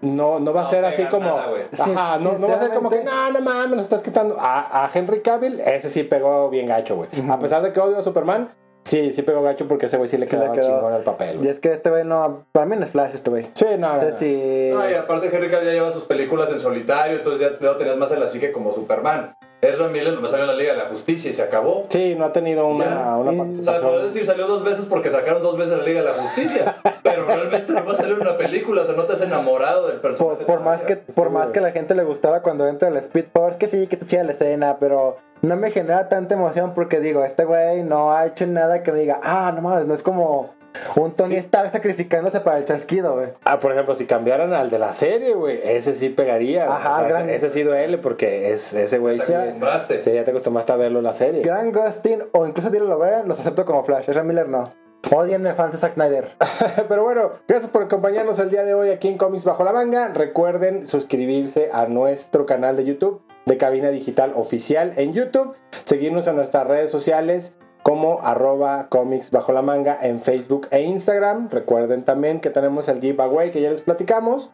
[0.01, 2.71] no, no va a No ser así como, nada, ajá, no, no va a ser
[2.71, 4.37] como que, no, no mames, nos estás quitando.
[4.39, 7.09] A, a Henry Cavill, ese sí pegó bien gacho, güey.
[7.29, 8.49] A pesar de que odio a Superman,
[8.85, 10.67] sí, sí pegó gacho porque ese güey sí le Sí le quedaba quedó.
[10.77, 12.45] chingón el papel, Y es que este güey no.
[12.53, 13.43] Para mí no es Flash, este güey.
[13.53, 14.15] Sí, no, O sea, no.
[14.17, 14.69] si.
[14.73, 17.97] No, y aparte Henry Cavill ya lleva sus películas en solitario, entonces ya lo tenías
[17.97, 19.35] más en la psique como Superman.
[19.61, 21.85] Ezra Miller nomás salió en la Liga de la Justicia y se acabó.
[21.89, 23.87] Sí, no ha tenido una, una Y- O sea, participación.
[23.89, 27.25] podés decir salió dos veces porque sacaron dos veces la Liga de la Justicia, pero
[27.25, 30.37] realmente no va a salir una película, o sea, no te has enamorado del personaje.
[30.45, 31.53] Por, por más que por Sí, más güey.
[31.53, 34.05] que a la gente le gustara cuando entra el Speed Force, que sí, que está
[34.05, 38.25] chida la escena, pero no me genera tanta emoción porque digo, este güey no ha
[38.25, 40.53] hecho nada que me diga, ah, no mames, no es como
[40.97, 41.37] un Tony Sí.
[41.37, 43.27] Stark sacrificándose para el chasquido, güey.
[43.45, 46.65] Ah, por ejemplo, si cambiaran al de la serie, güey, ese sí pegaría.
[46.65, 46.77] güey.
[46.77, 50.01] Ajá, O sea, gran- ese, ese sí duele porque es, ese güey sí, es- acostumbraste.
[50.01, 51.41] sí, ya te acostumbраste a verlo en la serie.
[51.43, 54.69] Gran Gustin o incluso Dylan O'Brien los acepto como Flash, Ezra Miller no.
[55.15, 56.35] Odienme fans de Zack Snyder.
[56.89, 60.07] Pero bueno, gracias por acompañarnos el día de hoy aquí en Comics Bajo la Manga.
[60.09, 65.55] Recuerden suscribirse a nuestro canal de YouTube de Cabina Digital Oficial en YouTube.
[65.83, 71.49] Seguirnos en nuestras redes sociales como arroba comics bajo la manga en Facebook e Instagram.
[71.51, 74.49] Recuerden también que tenemos el giveaway que ya les platicamos.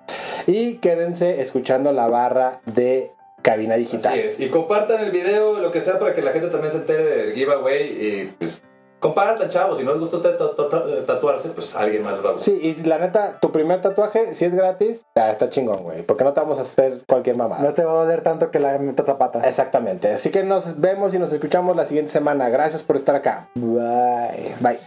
[0.47, 4.13] Y quédense escuchando la barra de Cabina Digital.
[4.13, 4.39] Así es.
[4.39, 7.33] Y compartan el video, lo que sea, para que la gente también se entere del
[7.33, 8.61] giveaway pues
[9.01, 9.77] compartan, chavos.
[9.77, 12.33] Si no les gusta usted ta- ta- ta- tatuarse, pues alguien más lo va a
[12.33, 12.53] gustar.
[12.53, 16.03] Sí, y la neta, tu primer tatuaje, si es gratis, ah, está chingón, güey.
[16.03, 17.63] Porque no te vamos a hacer cualquier mamada.
[17.63, 19.41] No te va a doler tanto que la meta zapata.
[19.41, 20.13] Exactamente.
[20.13, 22.47] Así que nos vemos y nos escuchamos la siguiente semana.
[22.49, 23.49] Gracias por estar acá.
[23.55, 24.55] Bye.
[24.61, 24.79] Bye.